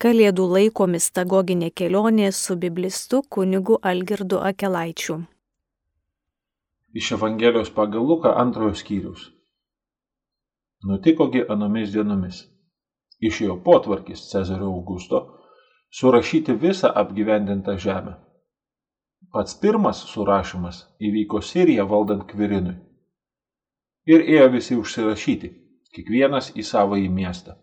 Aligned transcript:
Kalėdų 0.00 0.44
laiko 0.48 0.86
mistagoginė 0.88 1.66
kelionė 1.76 2.30
su 2.32 2.54
biblistu 2.60 3.18
kunigu 3.36 3.76
Algirdu 3.90 4.38
Akelaičiu. 4.50 5.16
Iš 7.00 7.10
Evangelijos 7.18 7.68
pagal 7.76 8.08
Luką 8.12 8.32
antrojo 8.44 8.78
skyrius. 8.80 9.26
Nutikogi 10.88 11.44
anomis 11.56 11.92
dienomis. 11.92 12.40
Išėjo 13.20 13.58
potvarkis 13.68 14.24
Cezario 14.32 14.72
Augusto 14.72 15.22
surašyti 16.00 16.56
visą 16.64 16.94
apgyvendintą 17.04 17.76
žemę. 17.76 18.16
Pats 19.36 19.60
pirmas 19.60 20.04
surašymas 20.14 20.82
įvyko 20.96 21.44
Siriją 21.44 21.90
valdant 21.92 22.24
Kvirinui. 22.32 22.78
Ir 24.08 24.24
ėjo 24.24 24.52
visi 24.56 24.80
užsirašyti, 24.80 25.56
kiekvienas 25.92 26.54
į 26.56 26.64
savo 26.64 26.96
į 26.96 27.10
miestą. 27.12 27.60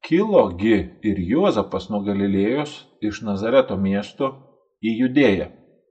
Kilo 0.00 0.56
gi 0.58 0.76
ir 1.02 1.18
Juozapas 1.30 1.88
nuo 1.90 2.00
Galilėjos 2.06 2.74
iš 3.04 3.22
Nazareto 3.26 3.76
miesto 3.76 4.30
į 4.80 4.94
Judėją, 5.02 5.48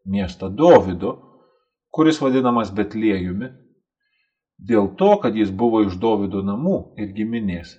miestą 0.07 0.49
Dovido, 0.49 1.11
kuris 1.91 2.21
vadinamas 2.23 2.71
Betliejumi, 2.71 3.51
dėl 4.57 4.93
to, 4.97 5.11
kad 5.23 5.35
jis 5.35 5.51
buvo 5.51 5.83
iš 5.85 5.99
Dovido 5.99 6.41
namų 6.41 6.77
ir 6.97 7.11
giminės. 7.17 7.75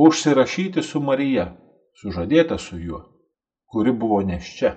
Užsirašyti 0.00 0.82
su 0.82 1.00
Marija, 1.00 1.46
sužadėta 2.00 2.58
su 2.58 2.78
juo, 2.80 3.00
kuri 3.70 3.94
buvo 3.94 4.20
neščia. 4.26 4.74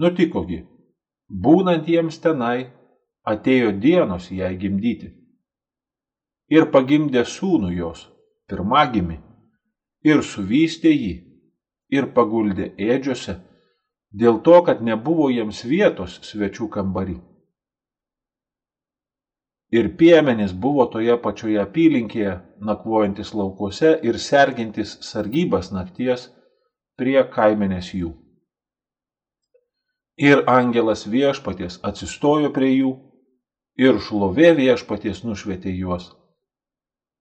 Nutikogi, 0.00 0.64
būnant 1.28 1.88
jiems 1.88 2.18
tenai, 2.22 2.70
atėjo 3.22 3.72
dienos 3.78 4.30
jai 4.34 4.54
gimdyti 4.58 5.19
ir 6.50 6.66
pagimdė 6.74 7.22
sūnų 7.24 7.70
jos, 7.76 8.04
pirmagimi, 8.50 9.20
ir 10.02 10.22
suvystė 10.26 10.90
jį, 10.90 11.14
ir 11.94 12.10
paguldė 12.16 12.72
ėdžiose, 12.74 13.36
dėl 14.10 14.40
to, 14.46 14.58
kad 14.66 14.82
nebuvo 14.82 15.30
jiems 15.30 15.62
vietos 15.64 16.18
svečių 16.26 16.68
kambarį. 16.76 17.18
Ir 19.70 19.92
piemenys 19.94 20.50
buvo 20.50 20.88
toje 20.90 21.14
pačioje 21.22 21.60
apylinkėje, 21.62 22.32
nakvojantis 22.58 23.30
laukuose 23.38 23.92
ir 24.02 24.18
sergintis 24.18 24.96
sargybas 25.06 25.70
nakties 25.70 26.26
prie 26.98 27.20
kaimenės 27.36 27.92
jų. 27.94 28.10
Ir 30.18 30.42
angelas 30.50 31.06
viešpaties 31.06 31.78
atsistojo 31.86 32.50
prie 32.52 32.72
jų, 32.74 32.96
ir 33.78 34.02
šlovė 34.02 34.50
viešpaties 34.58 35.22
nušvietė 35.24 35.70
juos 35.78 36.10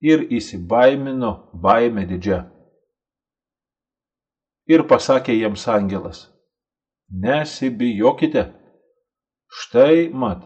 ir 0.02 0.26
įsibaimino 0.32 1.32
baime 1.54 2.06
didžia. 2.08 2.44
Ir 4.70 4.86
pasakė 4.88 5.34
jiems 5.34 5.66
angelas, 5.68 6.28
nesibijokite, 7.10 8.46
štai 9.62 10.10
mat, 10.14 10.44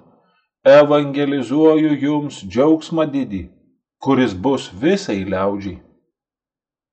evangelizuoju 0.64 1.98
jums 2.00 2.40
džiaugsmą 2.48 3.06
didį, 3.12 3.44
kuris 4.04 4.34
bus 4.34 4.70
visai 4.84 5.26
liaudžiai, 5.28 5.82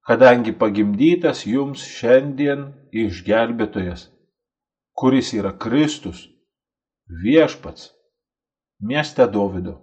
kadangi 0.07 0.53
pagimdytas 0.59 1.45
jums 1.47 1.85
šiandien 1.87 2.67
išgelbėtojas, 2.91 4.09
kuris 4.99 5.31
yra 5.39 5.55
Kristus, 5.55 6.27
viešpats, 7.23 7.93
mieste 8.83 9.27
Dovido. 9.31 9.79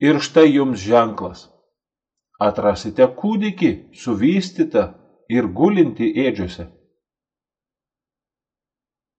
Ir 0.00 0.18
štai 0.24 0.48
jums 0.54 0.80
ženklas. 0.80 1.44
Atrasite 2.40 3.04
kūdikį 3.20 3.70
suvystytą 4.02 4.86
ir 5.28 5.48
gulinti 5.58 6.08
ėdžiose. 6.24 6.64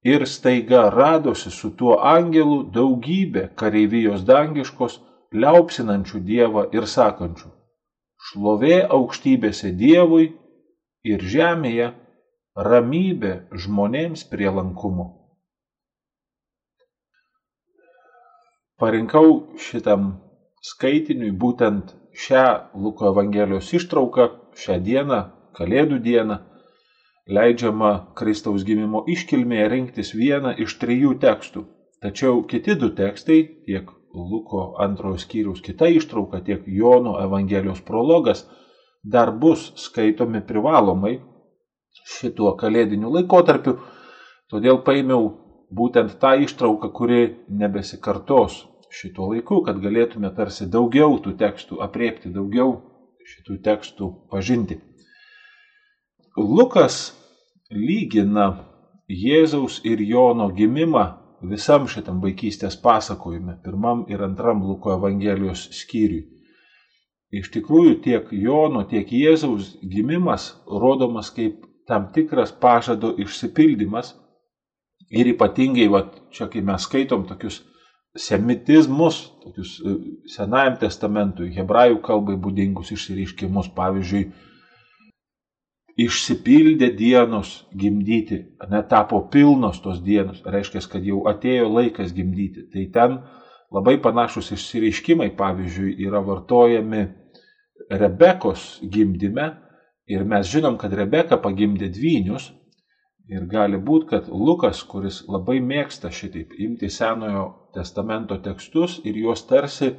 Ir 0.01 0.25
staiga 0.25 0.87
radosi 0.89 1.51
su 1.53 1.69
tuo 1.77 1.99
angelu 2.01 2.63
daugybė 2.73 3.51
kareivijos 3.53 4.23
dangiškos, 4.25 4.97
liaupsinančių 5.31 6.21
Dievą 6.25 6.63
ir 6.73 6.87
sakančių, 6.89 7.51
šlovė 8.29 8.79
aukštybėse 8.97 9.69
Dievui 9.77 10.31
ir 11.05 11.21
žemėje 11.21 11.91
ramybė 12.57 13.35
žmonėms 13.53 14.25
prie 14.33 14.49
lankumo. 14.49 15.07
Parinkau 18.81 19.53
šitam 19.61 20.15
skaitiniui 20.61 21.31
būtent 21.43 21.93
šią 22.13 22.45
Luko 22.77 23.09
Evangelijos 23.09 23.71
ištrauką, 23.73 24.27
šią 24.57 24.79
dieną, 24.85 25.21
Kalėdų 25.51 25.97
dieną, 25.99 26.37
leidžiama 27.27 27.89
Kristaus 28.15 28.63
gimimo 28.63 29.01
iškilmėje 29.13 29.65
rinktis 29.73 30.13
vieną 30.15 30.53
iš 30.63 30.77
trijų 30.79 31.17
tekstų. 31.19 31.65
Tačiau 32.01 32.45
kiti 32.47 32.77
du 32.79 32.89
tekstai, 32.95 33.41
tiek 33.67 33.89
Luko 34.15 34.77
antrojo 34.79 35.19
skyriaus 35.19 35.59
kita 35.65 35.89
ištrauka, 35.91 36.39
tiek 36.45 36.63
Jono 36.67 37.17
Evangelijos 37.19 37.83
prologas, 37.83 38.45
dar 39.03 39.33
bus 39.43 39.71
skaitomi 39.75 40.41
privalomai 40.47 41.17
šituo 42.15 42.55
kalėdiniu 42.55 43.11
laikotarpiu. 43.11 43.77
Todėl 44.51 44.81
paėmiau 44.87 45.29
būtent 45.71 46.15
tą 46.19 46.37
ištrauką, 46.45 46.91
kuri 46.95 47.21
nebesikartos 47.47 48.61
šituo 48.91 49.31
laiku, 49.31 49.61
kad 49.65 49.79
galėtume 49.81 50.31
tarsi 50.35 50.67
daugiau 50.69 51.17
tų 51.23 51.35
tekstų 51.39 51.79
apriepti, 51.83 52.31
daugiau 52.33 52.75
šitų 53.27 53.57
tekstų 53.63 54.09
pažinti. 54.31 54.81
Lukas 56.37 57.11
lygina 57.71 58.51
Jėzaus 59.11 59.81
ir 59.87 60.01
Jono 60.03 60.49
gimimą 60.55 61.05
visam 61.41 61.87
šitam 61.89 62.21
vaikystės 62.23 62.77
pasakojime, 62.79 63.57
pirmam 63.63 64.05
ir 64.11 64.21
antram 64.23 64.61
Luko 64.63 64.93
Evangelijos 64.93 65.67
skyriui. 65.75 66.27
Iš 67.31 67.47
tikrųjų, 67.51 67.95
tiek 68.03 68.31
Jono, 68.35 68.83
tiek 68.87 69.07
Jėzaus 69.07 69.77
gimimas 69.81 70.51
rodomas 70.67 71.31
kaip 71.31 71.63
tam 71.87 72.09
tikras 72.11 72.51
pažado 72.51 73.13
išsipildymas 73.19 74.13
ir 75.11 75.31
ypatingai, 75.31 75.87
va, 75.91 76.05
čia 76.31 76.47
kai 76.51 76.63
mes 76.63 76.87
skaitom 76.87 77.23
tokius 77.27 77.61
semitizmus, 78.17 79.31
tokius 79.43 79.79
e, 79.79 79.95
Senajam 80.31 80.77
testamentui, 80.81 81.51
hebrajų 81.55 82.01
kalbai 82.05 82.37
būdingus 82.39 82.91
išsireiškimus, 82.95 83.71
pavyzdžiui, 83.75 84.25
išsipildė 86.01 86.91
dienos 86.97 87.53
gimdyti, 87.77 88.41
netapo 88.71 89.21
pilnos 89.31 89.81
tos 89.83 89.99
dienos, 90.03 90.41
reiškia, 90.45 90.83
kad 90.91 91.03
jau 91.05 91.25
atėjo 91.29 91.67
laikas 91.71 92.13
gimdyti. 92.15 92.67
Tai 92.71 92.85
ten 92.95 93.17
labai 93.71 93.97
panašus 94.03 94.53
išsireiškimai, 94.55 95.31
pavyzdžiui, 95.39 95.97
yra 96.07 96.23
vartojami 96.25 97.07
Rebekos 97.91 98.79
gimdyme 98.87 99.49
ir 100.07 100.23
mes 100.23 100.47
žinom, 100.47 100.77
kad 100.79 100.93
Rebeka 100.95 101.39
pagimdė 101.43 101.89
dvynius, 101.91 102.51
Ir 103.31 103.45
gali 103.47 103.77
būti, 103.79 104.07
kad 104.09 104.27
Lukas, 104.27 104.81
kuris 104.83 105.21
labai 105.29 105.61
mėgsta 105.63 106.09
šitaip 106.11 106.51
imti 106.59 106.89
Senojo 106.91 107.43
testamento 107.75 108.37
tekstus 108.43 108.99
ir 109.05 109.17
juos 109.17 109.43
tarsi 109.47 109.93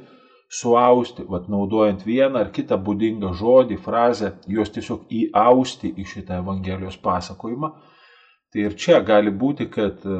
suausti, 0.53 1.25
vad 1.27 1.49
naudojant 1.49 2.03
vieną 2.05 2.39
ar 2.43 2.51
kitą 2.53 2.77
būdingą 2.77 3.33
žodį, 3.37 3.77
frazę, 3.81 4.35
juos 4.47 4.69
tiesiog 4.73 5.07
įausti 5.09 5.93
į 5.97 6.05
šitą 6.11 6.37
Evangelijos 6.43 6.99
pasakojimą. 7.01 7.71
Tai 8.53 8.65
ir 8.67 8.75
čia 8.77 8.99
gali 9.01 9.33
būti, 9.33 9.65
kad 9.73 10.03
e, 10.05 10.19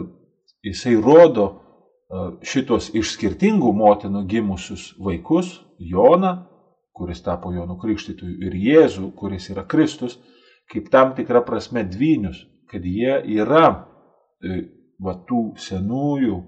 jisai 0.65 0.95
rodo 0.97 1.45
e, 1.49 2.23
šitos 2.49 2.89
iš 2.97 3.13
skirtingų 3.13 3.73
motinų 3.77 4.25
gimusius 4.29 4.93
vaikus, 4.97 5.59
Joną, 5.83 6.33
kuris 6.95 7.21
tapo 7.25 7.51
Jonų 7.53 7.75
Krikštytojų, 7.81 8.35
ir 8.47 8.57
Jėzų, 8.57 9.11
kuris 9.17 9.49
yra 9.53 9.65
Kristus, 9.69 10.17
kaip 10.71 10.89
tam 10.93 11.13
tikra 11.17 11.43
prasme 11.45 11.83
dvynius, 11.85 12.45
kad 12.71 12.85
jie 12.85 13.19
yra 13.37 13.67
e, 14.41 14.63
va, 15.03 15.17
tų 15.29 15.51
senųjų 15.61 16.39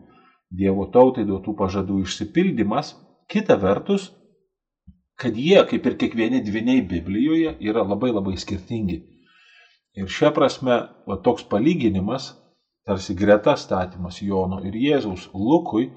Dievo 0.60 0.86
tautai 0.94 1.26
duotų 1.28 1.56
pažadų 1.60 2.02
išsipildymas, 2.06 2.94
kita 3.32 3.58
vertus, 3.60 4.12
kad 5.20 5.36
jie, 5.38 5.58
kaip 5.70 5.86
ir 5.90 5.98
kiekvieni 6.00 6.42
dviniai 6.46 6.84
Biblijoje, 6.94 7.56
yra 7.70 7.84
labai 7.84 8.12
labai 8.14 8.36
skirtingi. 8.40 9.02
Ir 9.96 10.12
šia 10.12 10.32
prasme, 10.36 10.78
va, 11.08 11.18
toks 11.28 11.46
palyginimas, 11.52 12.34
tarsi 12.88 13.16
greta 13.16 13.56
statymas 13.60 14.20
Jono 14.22 14.60
ir 14.68 14.76
Jėzaus 14.76 15.30
Lukui, 15.34 15.88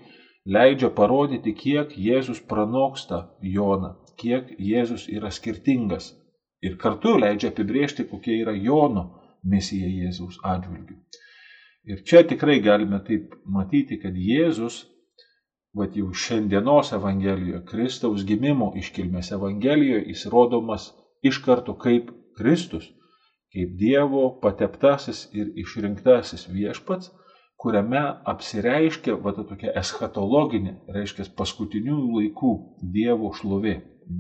leidžia 0.47 0.91
parodyti, 0.95 1.53
kiek 1.53 1.95
Jėzus 1.99 2.41
pranoksta 2.51 3.25
Joną, 3.43 3.97
kiek 4.21 4.55
Jėzus 4.71 5.09
yra 5.13 5.33
skirtingas. 5.35 6.13
Ir 6.63 6.79
kartu 6.83 7.17
leidžia 7.19 7.53
apibriežti, 7.53 8.07
kokia 8.11 8.39
yra 8.43 8.55
Jono 8.55 9.05
misija 9.43 9.91
Jėzaus 9.91 10.39
atžvilgiu. 10.43 10.99
Ir 11.89 12.05
čia 12.05 12.23
tikrai 12.29 12.59
galime 12.61 13.01
taip 13.05 13.33
matyti, 13.49 13.97
kad 14.03 14.17
Jėzus 14.17 14.83
vat 15.79 15.95
jau 15.97 16.11
šiandienos 16.13 16.93
Evangelijoje, 16.97 17.63
Kristaus 17.71 18.25
gimimo 18.29 18.73
iškilmės 18.77 19.31
Evangelijoje, 19.37 20.05
jis 20.11 20.27
rodomas 20.33 20.91
iš 21.25 21.41
karto 21.45 21.77
kaip 21.81 22.11
Kristus, 22.37 22.91
kaip 23.55 23.77
Dievo 23.81 24.25
pateptasis 24.43 25.27
ir 25.33 25.49
išrinktasis 25.63 26.49
viešpats, 26.53 27.13
kuriame 27.59 28.03
apsireiškia 28.33 29.17
va 29.23 29.33
ta 29.37 29.45
tokia 29.49 29.73
eschatologinė, 29.81 30.75
reiškia 30.95 31.27
paskutinių 31.39 32.03
laikų 32.19 32.53
Dievo 32.99 33.33
šlovė, 33.41 33.79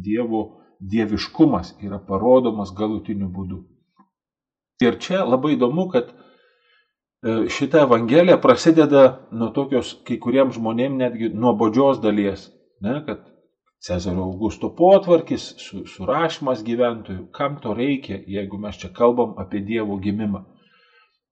Dievo 0.08 0.42
dieviškumas 0.80 1.74
yra 1.82 1.98
parodomas 2.08 2.72
galutiniu 2.74 3.28
būdu. 3.34 3.60
Ir 4.80 4.98
čia 5.02 5.24
labai 5.26 5.56
įdomu, 5.56 5.88
kad 5.90 6.12
šita 7.48 7.82
evangelija 7.82 8.38
prasideda 8.40 9.28
nuo 9.32 9.50
tokios 9.50 9.96
kai 10.06 10.18
kuriems 10.22 10.54
žmonėms 10.54 11.00
netgi 11.00 11.30
nuobodžios 11.34 11.98
dalies, 12.02 12.48
ne, 12.80 13.00
kad 13.06 13.24
Cezario 13.82 14.24
Augusto 14.26 14.72
potvarkis, 14.74 15.52
surašymas 15.86 16.64
gyventojų, 16.66 17.28
kam 17.34 17.60
to 17.62 17.74
reikia, 17.78 18.18
jeigu 18.26 18.58
mes 18.58 18.78
čia 18.78 18.90
kalbam 18.94 19.36
apie 19.38 19.60
Dievo 19.62 19.98
gimimą. 20.02 20.42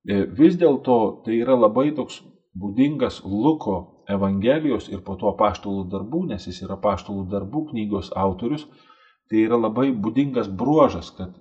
E, 0.07 0.23
vis 0.39 0.55
dėlto 0.59 0.99
tai 1.25 1.41
yra 1.43 1.57
labai 1.59 1.91
toks 1.95 2.21
būdingas 2.55 3.25
Luko 3.25 4.05
Evangelijos 4.09 4.87
ir 4.93 5.03
po 5.07 5.17
to 5.19 5.33
paštalų 5.39 5.89
darbų, 5.91 6.23
nes 6.31 6.47
jis 6.47 6.63
yra 6.63 6.79
paštalų 6.79 7.27
darbų 7.33 7.65
knygos 7.73 8.13
autorius, 8.15 8.69
tai 9.27 9.43
yra 9.43 9.59
labai 9.59 9.91
būdingas 9.91 10.47
bruožas, 10.47 11.11
kad 11.19 11.35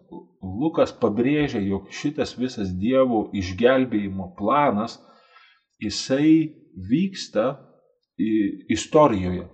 Lukas 0.45 0.93
pabrėžia, 1.01 1.59
jog 1.65 1.89
šitas 1.91 2.35
visas 2.37 2.71
Dievo 2.77 3.25
išgelbėjimo 3.33 4.31
planas, 4.37 4.99
jisai 5.81 6.53
vyksta 6.91 7.55
istorijoje. 8.71 9.49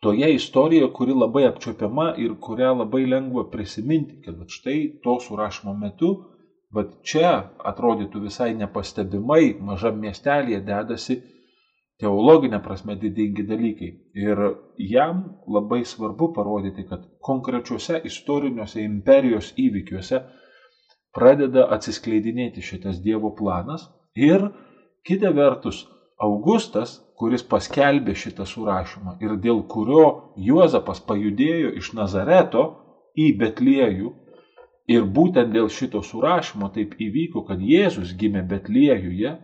Toje 0.00 0.30
istorijoje, 0.34 0.88
kuri 0.96 1.14
labai 1.14 1.44
apčiopiama 1.50 2.14
ir 2.16 2.32
kurią 2.40 2.72
labai 2.80 3.04
lengva 3.04 3.44
prisiminti, 3.52 4.22
kad 4.24 4.40
štai 4.48 4.78
to 5.04 5.18
surašymo 5.20 5.74
metu 5.76 6.14
Bet 6.70 6.92
čia 7.02 7.30
atrodytų 7.66 8.22
visai 8.28 8.52
nepastebimai 8.54 9.56
mažam 9.58 9.96
miestelėje 9.98 10.60
dedasi 10.68 11.16
teologinė 12.00 12.60
prasme 12.64 12.96
didingi 13.00 13.44
dalykai. 13.48 13.90
Ir 14.16 14.42
jam 14.90 15.22
labai 15.46 15.82
svarbu 15.84 16.30
parodyti, 16.36 16.86
kad 16.88 17.04
konkrečiuose 17.26 18.00
istoriniuose 18.08 18.82
imperijos 18.84 19.52
įvykiuose 19.60 20.22
pradeda 21.14 21.66
atsiskleidinėti 21.76 22.64
šitas 22.64 23.00
Dievo 23.04 23.34
planas. 23.36 23.88
Ir 24.16 24.48
kita 25.06 25.34
vertus, 25.36 25.84
Augustas, 26.20 26.98
kuris 27.16 27.42
paskelbė 27.48 28.12
šitą 28.16 28.44
surašymą 28.48 29.16
ir 29.24 29.38
dėl 29.40 29.62
kurio 29.68 30.34
Juozapas 30.36 31.00
pajudėjo 31.08 31.70
iš 31.80 31.94
Nazareto 31.96 32.64
į 33.16 33.30
Betliejų, 33.40 34.10
Ir 34.90 35.04
būtent 35.16 35.52
dėl 35.54 35.68
šito 35.70 36.00
surašymo 36.02 36.70
taip 36.74 36.96
įvyko, 36.98 37.44
kad 37.46 37.60
Jėzus 37.62 38.14
gimė 38.18 38.42
Betliejuje 38.50 39.36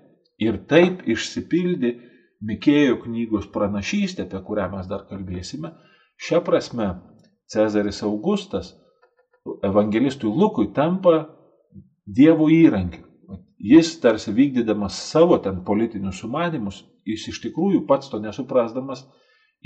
ir 0.42 0.56
taip 0.70 1.04
išsipildė 1.06 1.92
Mikėjo 2.46 3.00
knygos 3.02 3.48
pranašystė, 3.54 4.26
apie 4.26 4.40
kurią 4.46 4.68
mes 4.74 4.88
dar 4.90 5.06
kalbėsime. 5.08 5.72
Šia 6.16 6.40
prasme, 6.44 6.92
Cezaris 7.50 8.02
Augustas 8.06 8.74
evangelistui 9.66 10.30
Lukui 10.30 10.70
tampa 10.74 11.26
Dievo 12.06 12.46
įrankiu. 12.52 13.02
Jis 13.58 13.96
tarsi 14.02 14.30
vykdydamas 14.34 14.98
savo 15.10 15.38
ten 15.42 15.62
politinius 15.66 16.20
sumanimus, 16.22 16.84
jis 17.08 17.24
iš 17.32 17.40
tikrųjų 17.46 17.82
pats 17.88 18.12
to 18.12 18.20
nesuprasdamas 18.22 19.02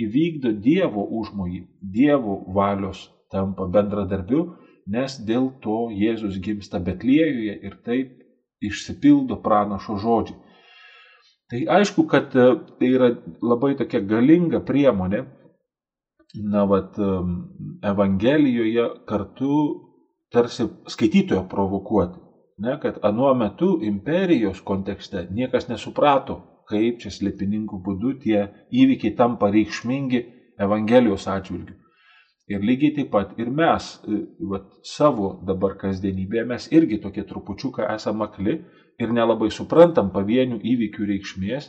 įvykdo 0.00 0.54
Dievo 0.64 1.04
užmojį, 1.20 1.64
Dievo 1.82 2.38
valios 2.56 3.08
tampa 3.32 3.66
bendradarbiu 3.68 4.46
nes 4.90 5.16
dėl 5.26 5.50
to 5.62 5.88
Jėzus 5.94 6.38
gimsta 6.42 6.80
Betliejuje 6.80 7.56
ir 7.66 7.76
taip 7.84 8.16
išsipildo 8.64 9.40
pranašo 9.44 9.96
žodžiai. 10.04 10.38
Tai 11.50 11.60
aišku, 11.78 12.06
kad 12.06 12.34
e, 12.36 12.46
tai 12.78 12.90
yra 12.94 13.10
labai 13.42 13.74
tokia 13.78 14.00
galinga 14.06 14.62
priemonė, 14.62 15.24
na, 16.46 16.64
vat, 16.70 16.94
Evangelijoje 17.82 18.84
kartu 19.08 19.54
tarsi 20.30 20.68
skaitytojo 20.86 21.42
provokuoti, 21.50 22.20
ne, 22.62 22.76
kad 22.82 23.00
anuo 23.02 23.32
metu 23.34 23.72
imperijos 23.82 24.60
kontekste 24.62 25.26
niekas 25.34 25.66
nesuprato, 25.68 26.38
kaip 26.70 27.00
čia 27.02 27.10
slėpininkų 27.10 27.80
būdu 27.82 28.14
tie 28.22 28.44
įvykiai 28.70 29.16
tampa 29.18 29.50
reikšmingi 29.50 30.20
Evangelijos 30.60 31.26
atžvilgiu. 31.32 31.74
Ir 32.50 32.64
lygiai 32.66 32.94
taip 32.96 33.10
pat 33.12 33.36
ir 33.38 33.50
mes 33.54 33.88
e, 34.10 34.24
vat, 34.50 34.66
savo 34.82 35.36
dabar 35.46 35.76
kasdienybėje 35.78 36.46
mes 36.50 36.66
irgi 36.74 36.98
tokie 37.04 37.22
trupučiuką 37.28 37.86
esame 37.94 38.26
akli 38.26 38.56
ir 39.00 39.12
nelabai 39.14 39.52
suprantam 39.54 40.10
pavienių 40.14 40.58
įvykių 40.72 41.06
reikšmės, 41.12 41.68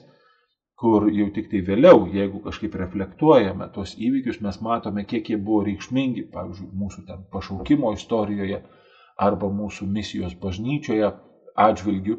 kur 0.82 1.06
jau 1.14 1.28
tik 1.36 1.52
tai 1.52 1.62
vėliau, 1.68 2.08
jeigu 2.10 2.42
kažkaip 2.42 2.74
reflektuojame 2.82 3.68
tos 3.76 3.94
įvykius, 3.94 4.40
mes 4.42 4.58
matome, 4.66 5.06
kiek 5.06 5.30
jie 5.30 5.38
buvo 5.38 5.62
reikšmingi, 5.68 6.26
pavyzdžiui, 6.34 6.72
mūsų 6.82 7.06
ten 7.06 7.22
pašaukimo 7.36 7.94
istorijoje 7.94 8.64
arba 9.22 9.52
mūsų 9.54 9.86
misijos 9.86 10.34
bažnyčioje 10.42 11.12
atžvilgių. 11.68 12.18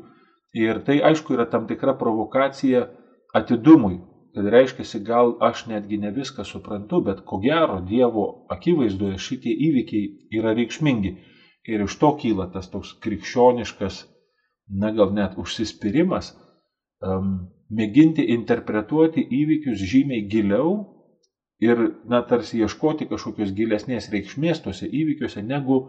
Ir 0.62 0.78
tai 0.86 1.00
aišku 1.10 1.34
yra 1.34 1.48
tam 1.50 1.66
tikra 1.66 1.96
provokacija 1.98 2.86
atidumui, 3.34 3.98
kad 4.34 4.46
reiškia, 4.54 5.00
gal 5.04 5.34
aš 5.40 5.66
netgi 5.66 5.98
ne 6.00 6.10
viską 6.10 6.44
suprantu, 6.44 7.02
bet 7.04 7.20
ko 7.28 7.38
gero 7.42 7.80
Dievo 7.88 8.46
akivaizdoje 8.50 9.18
šitie 9.18 9.52
įvykiai 9.68 10.38
yra 10.38 10.54
reikšmingi. 10.56 11.12
Ir 11.68 11.84
iš 11.84 11.98
to 12.00 12.14
kyla 12.18 12.48
tas 12.52 12.70
toks 12.72 12.94
krikščioniškas, 13.04 14.02
na 14.82 14.90
gal 14.96 15.12
net 15.14 15.36
užsispyrimas, 15.38 16.32
um, 17.04 17.52
mėginti 17.70 18.24
interpretuoti 18.34 19.22
įvykius 19.22 19.84
žymiai 19.92 20.26
giliau 20.32 20.72
ir, 21.62 21.84
na, 22.08 22.22
tarsi 22.26 22.60
ieškoti 22.64 23.06
kažkokios 23.10 23.52
gilesnės 23.56 24.10
reikšmės 24.12 24.64
tuose 24.64 24.88
įvykiuose, 24.88 25.44
negu 25.46 25.84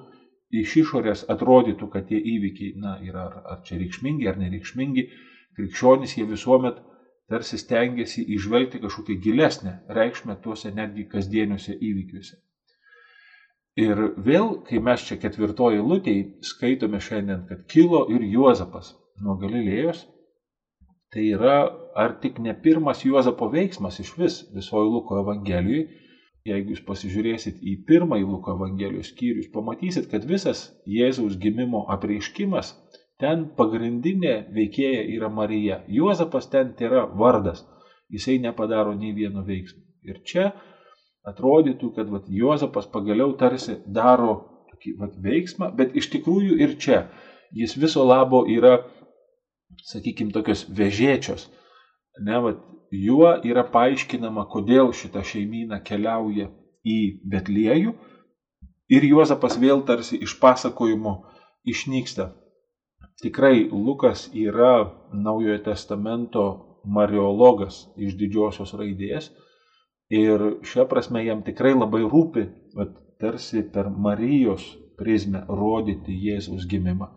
iš 0.53 0.75
išorės 0.83 1.25
atrodytų, 1.33 1.89
kad 1.89 2.09
tie 2.11 2.19
įvykiai, 2.19 2.75
na, 2.77 2.97
yra 3.01 3.27
ar, 3.29 3.37
ar 3.55 3.61
čia 3.65 3.79
reikšmingi, 3.81 4.27
ar 4.29 4.37
nereikšmingi. 4.41 5.07
Krikščionys 5.57 6.17
jie 6.17 6.27
visuomet 6.29 6.77
tarsi 7.31 7.57
stengiasi 7.57 8.23
išvelgti 8.35 8.81
kažkokią 8.83 9.19
gilesnę 9.23 9.75
reikšmę 9.97 10.35
tuose 10.43 10.71
netgi 10.75 11.05
kasdieniuose 11.11 11.75
įvykiuose. 11.77 12.39
Ir 13.83 13.99
vėl, 14.25 14.49
kai 14.67 14.79
mes 14.85 15.05
čia 15.07 15.17
ketvirtoji 15.21 15.81
lūtėjai 15.81 16.25
skaitome 16.45 16.99
šiandien, 17.01 17.45
kad 17.49 17.63
kilo 17.73 18.03
ir 18.13 18.21
Juozapas 18.35 18.91
nuo 19.23 19.33
Galilėjos, 19.41 20.03
tai 21.13 21.25
yra 21.33 21.55
ar 21.97 22.13
tik 22.21 22.37
ne 22.43 22.53
pirmas 22.53 23.01
Juozapo 23.05 23.49
veiksmas 23.53 23.99
iš 24.03 24.13
vis 24.19 24.39
visoji 24.53 24.93
Luko 24.93 25.19
Evangelijoje. 25.23 25.89
Jeigu 26.43 26.73
jūs 26.73 26.81
pasižiūrėsit 26.83 27.61
į 27.63 27.77
pirmąjį 27.87 28.25
Luko 28.27 28.51
Evangelijos 28.57 29.13
skyrių, 29.13 29.39
jūs 29.39 29.51
pamatysit, 29.53 30.09
kad 30.11 30.25
visas 30.27 30.65
Jėzaus 30.83 31.37
gimimo 31.39 31.85
apreiškimas 31.93 32.73
Ten 33.23 33.45
pagrindinė 33.55 34.33
veikėja 34.51 35.03
yra 35.15 35.29
Marija. 35.31 35.79
Juozapas 35.87 36.49
ten 36.51 36.73
yra 36.83 37.05
vardas. 37.07 37.63
Jisai 38.11 38.35
nepadaro 38.43 38.93
nei 38.99 39.13
vieno 39.15 39.45
veiksmo. 39.47 39.79
Ir 40.03 40.19
čia 40.27 40.49
atrodytų, 41.23 41.93
kad 41.95 42.09
vat, 42.11 42.27
Juozapas 42.27 42.89
pagaliau 42.91 43.31
tarsi 43.39 43.77
daro 43.87 44.65
tokį 44.73 44.95
vat, 44.99 45.15
veiksmą, 45.23 45.71
bet 45.77 45.95
iš 45.95 46.09
tikrųjų 46.17 46.59
ir 46.65 46.75
čia 46.83 47.05
jis 47.55 47.77
viso 47.79 48.03
labo 48.03 48.43
yra, 48.49 48.81
sakykime, 49.87 50.33
tokios 50.35 50.65
vežėčios. 50.67 51.47
Ne, 52.27 52.37
vat, 52.43 52.59
juo 52.91 53.31
yra 53.47 53.63
paaiškinama, 53.71 54.45
kodėl 54.51 54.91
šita 54.93 55.23
šeimyna 55.25 55.79
keliauja 55.87 56.51
į 56.83 56.99
Betliejų 57.23 57.95
ir 58.91 59.07
Juozapas 59.07 59.55
vėl 59.57 59.81
tarsi 59.87 60.19
iš 60.21 60.35
pasakojimo 60.43 61.21
išnyksta. 61.63 62.33
Tikrai 63.21 63.69
Lukas 63.71 64.29
yra 64.33 64.89
Naujojo 65.13 65.59
testamento 65.63 66.45
mariologas 66.83 67.85
iš 67.97 68.15
didžiosios 68.19 68.73
raidės 68.75 69.29
ir 70.13 70.41
šia 70.67 70.85
prasme 70.89 71.23
jam 71.25 71.43
tikrai 71.45 71.73
labai 71.75 72.03
rūpi, 72.03 72.43
bet 72.75 72.95
tarsi 73.21 73.63
per 73.75 73.89
Marijos 73.89 74.65
prizmę 74.99 75.45
rodyti 75.47 76.15
Jėzaus 76.27 76.67
gimimą. 76.69 77.07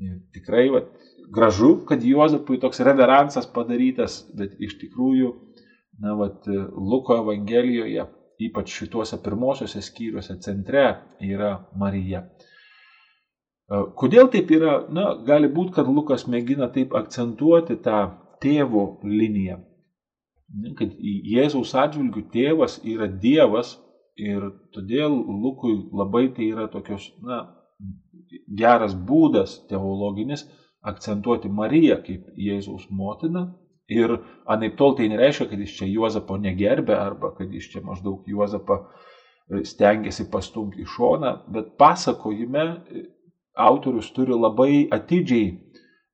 Ir 0.00 0.16
tikrai 0.34 0.66
vat, 0.72 0.88
gražu, 1.32 1.70
kad 1.88 2.02
Juozapui 2.04 2.58
toks 2.60 2.82
reveransas 2.84 3.46
padarytas, 3.52 4.18
bet 4.36 4.56
iš 4.60 4.76
tikrųjų, 4.80 5.32
na, 6.04 6.16
vat, 6.18 6.44
Luko 6.90 7.16
Evangelijoje, 7.22 8.04
ypač 8.48 8.74
šituose 8.80 9.16
pirmosiuose 9.24 9.80
skyriuose 9.84 10.36
centre 10.44 10.84
yra 11.24 11.54
Marija. 11.80 12.26
Kodėl 13.68 14.28
taip 14.30 14.50
yra? 14.54 14.76
Na, 14.94 15.08
gali 15.26 15.48
būti, 15.50 15.74
kad 15.74 15.88
Lukas 15.90 16.26
mėgina 16.30 16.68
taip 16.74 16.94
akcentuoti 16.94 17.76
tą 17.82 18.02
tėvo 18.42 19.00
liniją. 19.02 19.58
kad 20.78 20.92
Jėzaus 21.02 21.74
atžvilgių 21.74 22.22
tėvas 22.30 22.78
yra 22.86 23.08
Dievas 23.10 23.72
ir 24.16 24.44
todėl 24.72 25.10
Lukui 25.10 25.74
labai 25.92 26.28
tai 26.36 26.52
yra 26.52 26.68
tokios, 26.70 27.08
na, 27.22 27.40
geras 28.60 28.94
būdas 28.94 29.58
teologinis 29.68 30.46
akcentuoti 30.86 31.50
Mariją 31.50 31.98
kaip 32.06 32.28
Jėzaus 32.38 32.86
motiną. 32.90 33.48
Ir 33.90 34.16
anaip 34.50 34.76
tol 34.78 34.96
tai 34.98 35.08
nereiškia, 35.10 35.48
kad 35.50 35.60
jis 35.62 35.74
čia 35.78 35.86
Juozapo 35.86 36.38
negerbė 36.42 36.94
arba 36.94 37.32
kad 37.36 37.52
jis 37.54 37.68
čia 37.70 37.82
maždaug 37.86 38.24
Juozapą 38.26 38.80
e, 38.82 39.62
stengiasi 39.62 40.26
pastumti 40.30 40.82
į 40.82 40.88
šoną, 40.90 41.32
bet 41.54 41.76
pasakojime 41.78 42.64
e, 42.66 43.04
autorius 43.56 44.10
turi 44.12 44.36
labai 44.36 44.86
atidžiai, 44.92 45.50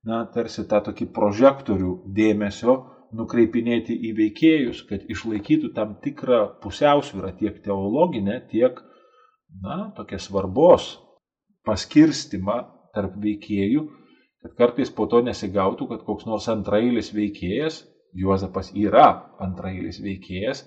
na, 0.06 0.24
tarsi 0.34 0.64
tą 0.70 0.80
tokį 0.88 1.08
prožektorių 1.14 1.92
dėmesio 2.16 2.76
nukreipinėti 3.16 3.94
į 4.08 4.12
veikėjus, 4.18 4.82
kad 4.88 5.04
išlaikytų 5.12 5.72
tam 5.76 5.96
tikrą 6.02 6.42
pusiausvyrą 6.62 7.32
tiek 7.38 7.58
teologinę, 7.64 8.40
tiek, 8.50 8.78
na, 9.62 9.92
tokia 9.96 10.18
svarbos 10.22 10.94
paskirstimą 11.66 12.62
tarp 12.94 13.16
veikėjų, 13.22 13.84
kad 14.42 14.54
kartais 14.58 14.90
po 14.90 15.06
to 15.06 15.22
nesigautų, 15.22 15.88
kad 15.92 16.06
koks 16.06 16.26
nors 16.26 16.48
antrailis 16.50 17.12
veikėjas, 17.14 17.82
Juozapas 18.12 18.68
yra 18.76 19.06
antrailis 19.40 19.96
veikėjas, 20.04 20.66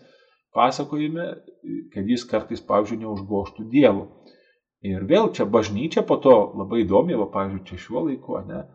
pasakojime, 0.55 1.27
kad 1.93 2.07
jis 2.09 2.23
kartais, 2.25 2.63
pavyzdžiui, 2.65 3.03
neužgoštų 3.03 3.67
Dievo. 3.69 4.07
Ir 4.83 5.05
vėl 5.09 5.31
čia 5.33 5.45
bažnyčia 5.45 6.03
po 6.05 6.17
to 6.21 6.35
labai 6.57 6.83
įdomi, 6.83 7.15
va, 7.17 7.29
pavyzdžiui, 7.31 7.63
čia 7.69 7.77
šiuo 7.85 8.03
laiku, 8.09 8.37
ne, 8.47 8.65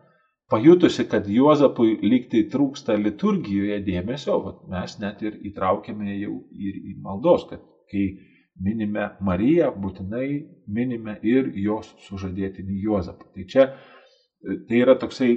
pajutusi, 0.51 1.05
kad 1.07 1.29
Juozapui 1.29 1.93
lygtai 2.03 2.43
trūksta 2.51 2.97
liturgijoje 2.99 3.79
dėmesio, 3.85 4.39
vat, 4.43 4.65
mes 4.71 4.97
net 4.99 5.21
ir 5.23 5.37
įtraukėme 5.51 6.17
jau 6.17 6.41
ir 6.51 6.81
į 6.91 6.97
maldos, 7.03 7.45
kad 7.49 7.63
kai 7.91 8.09
minime 8.61 9.11
Mariją, 9.23 9.71
būtinai 9.83 10.27
minime 10.67 11.17
ir 11.23 11.53
jos 11.55 11.93
sužadėtinį 12.07 12.81
Juozapą. 12.83 13.31
Tai 13.35 13.47
čia 13.47 13.67
tai 14.67 14.81
yra 14.81 14.95
toksai, 14.99 15.31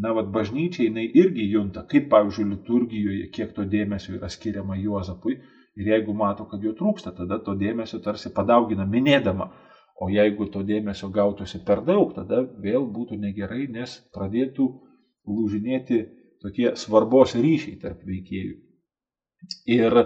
na, 0.00 0.12
vad 0.16 0.30
bažnyčiai 0.32 0.88
jinai 0.88 1.06
irgi 1.18 1.48
junta, 1.50 1.82
kaip 1.88 2.08
pavyzdžiui 2.12 2.50
liturgijoje, 2.52 3.30
kiek 3.34 3.54
to 3.56 3.66
dėmesio 3.68 4.14
yra 4.18 4.30
skiriama 4.32 4.78
Juozapui. 4.78 5.40
Ir 5.78 5.90
jeigu 5.92 6.12
mato, 6.16 6.44
kad 6.50 6.62
jo 6.62 6.72
trūksta, 6.76 7.12
tada 7.16 7.38
to 7.44 7.54
dėmesio 7.58 8.00
tarsi 8.04 8.32
padaugina, 8.34 8.84
minėdama 8.90 9.50
O 10.00 10.08
jeigu 10.08 10.46
to 10.52 10.62
dėmesio 10.64 11.10
gautųsi 11.12 11.60
per 11.64 11.82
daug, 11.84 12.14
tada 12.16 12.40
vėl 12.64 12.86
būtų 12.88 13.18
negerai, 13.20 13.66
nes 13.68 13.98
pradėtų 14.14 14.66
lūžinėti 15.28 16.00
tokie 16.40 16.72
svarbos 16.80 17.36
ryšiai 17.36 17.76
tarp 17.82 18.00
veikėjų. 18.08 18.56
Ir 19.72 19.96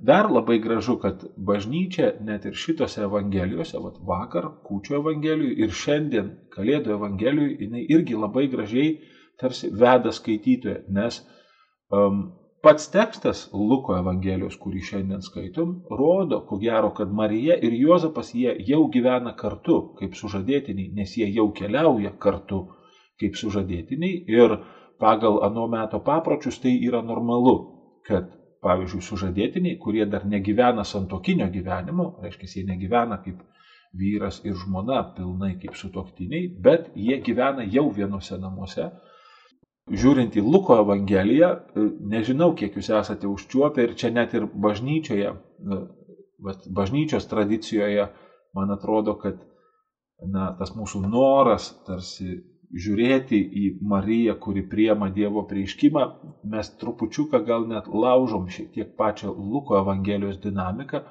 dar 0.00 0.30
labai 0.32 0.58
gražu, 0.64 0.96
kad 1.00 1.24
bažnyčia 1.36 2.14
net 2.24 2.46
ir 2.48 2.56
šitose 2.56 3.04
evangelijose, 3.04 3.80
vat 3.80 4.00
vakar 4.08 4.48
kūčio 4.66 4.98
evangelijui 5.00 5.58
ir 5.64 5.76
šiandien 5.82 6.32
kalėdų 6.56 6.96
evangelijui, 6.96 7.56
jinai 7.66 7.84
irgi 7.96 8.16
labai 8.16 8.48
gražiai 8.52 8.94
tarsi 9.40 9.68
veda 9.68 10.12
skaitytoje, 10.12 10.84
nes 10.88 11.20
um, 11.92 12.24
Pats 12.62 12.84
tekstas 12.94 13.38
Luko 13.52 13.96
Evangelijos, 13.98 14.54
kurį 14.62 14.80
šiandien 14.88 15.22
skaitom, 15.26 15.70
rodo, 16.00 16.36
ko 16.46 16.60
gero, 16.62 16.92
kad 16.94 17.10
Marija 17.20 17.56
ir 17.58 17.74
Juozapas 17.74 18.28
jie 18.38 18.52
jau 18.68 18.84
gyvena 18.96 19.32
kartu 19.40 19.78
kaip 19.98 20.14
sužadėtiniai, 20.14 20.92
nes 20.94 21.16
jie 21.18 21.26
jau 21.34 21.48
keliauja 21.58 22.12
kartu 22.22 22.60
kaip 23.18 23.34
sužadėtiniai 23.40 24.20
ir 24.36 24.54
pagal 25.02 25.40
anu 25.48 25.66
meto 25.74 25.98
papročius 26.06 26.60
tai 26.62 26.76
yra 26.86 27.02
normalu, 27.02 27.56
kad, 28.06 28.30
pavyzdžiui, 28.62 29.02
sužadėtiniai, 29.08 29.80
kurie 29.82 30.06
dar 30.14 30.22
negyvena 30.36 30.86
santokinio 30.86 31.50
gyvenimo, 31.50 32.12
reiškia, 32.22 32.52
jie 32.60 32.64
negyvena 32.70 33.18
kaip 33.24 33.42
vyras 33.98 34.38
ir 34.46 34.54
žmona 34.62 35.02
pilnai 35.16 35.56
kaip 35.58 35.74
sutoktiniai, 35.82 36.46
bet 36.62 36.92
jie 36.94 37.18
gyvena 37.26 37.66
jau 37.66 37.88
vienose 37.90 38.38
namuose, 38.38 38.92
žiūrint 39.90 40.36
į 40.38 40.42
Luko 40.46 40.76
Evangeliją, 40.82 41.50
e, 41.52 41.86
nežinau, 42.14 42.52
kiek 42.58 42.76
jūs 42.78 42.90
esate 43.00 43.28
užčiuopę 43.30 43.88
ir 43.88 43.94
čia 43.98 44.12
net 44.14 44.34
ir 44.34 44.46
bažnyčioje, 44.46 45.32
e, 45.32 45.80
bažnyčios 46.70 47.26
tradicijoje, 47.30 48.08
man 48.54 48.70
atrodo, 48.70 49.16
kad 49.18 49.40
na, 50.22 50.52
tas 50.58 50.74
mūsų 50.76 51.02
noras 51.08 51.72
tarsi 51.86 52.38
žiūrėti 52.72 53.36
į 53.36 53.64
Mariją, 53.84 54.36
kuri 54.40 54.62
priema 54.64 55.10
Dievo 55.12 55.42
prieiškimą, 55.48 56.04
mes 56.52 56.70
trupučiuką 56.80 57.42
gal 57.44 57.66
net 57.68 57.88
laužom 57.88 58.46
šiek 58.48 58.70
tiek 58.72 58.94
pačią 58.96 59.32
Luko 59.34 59.76
Evangelijos 59.80 60.38
dinamiką, 60.40 61.02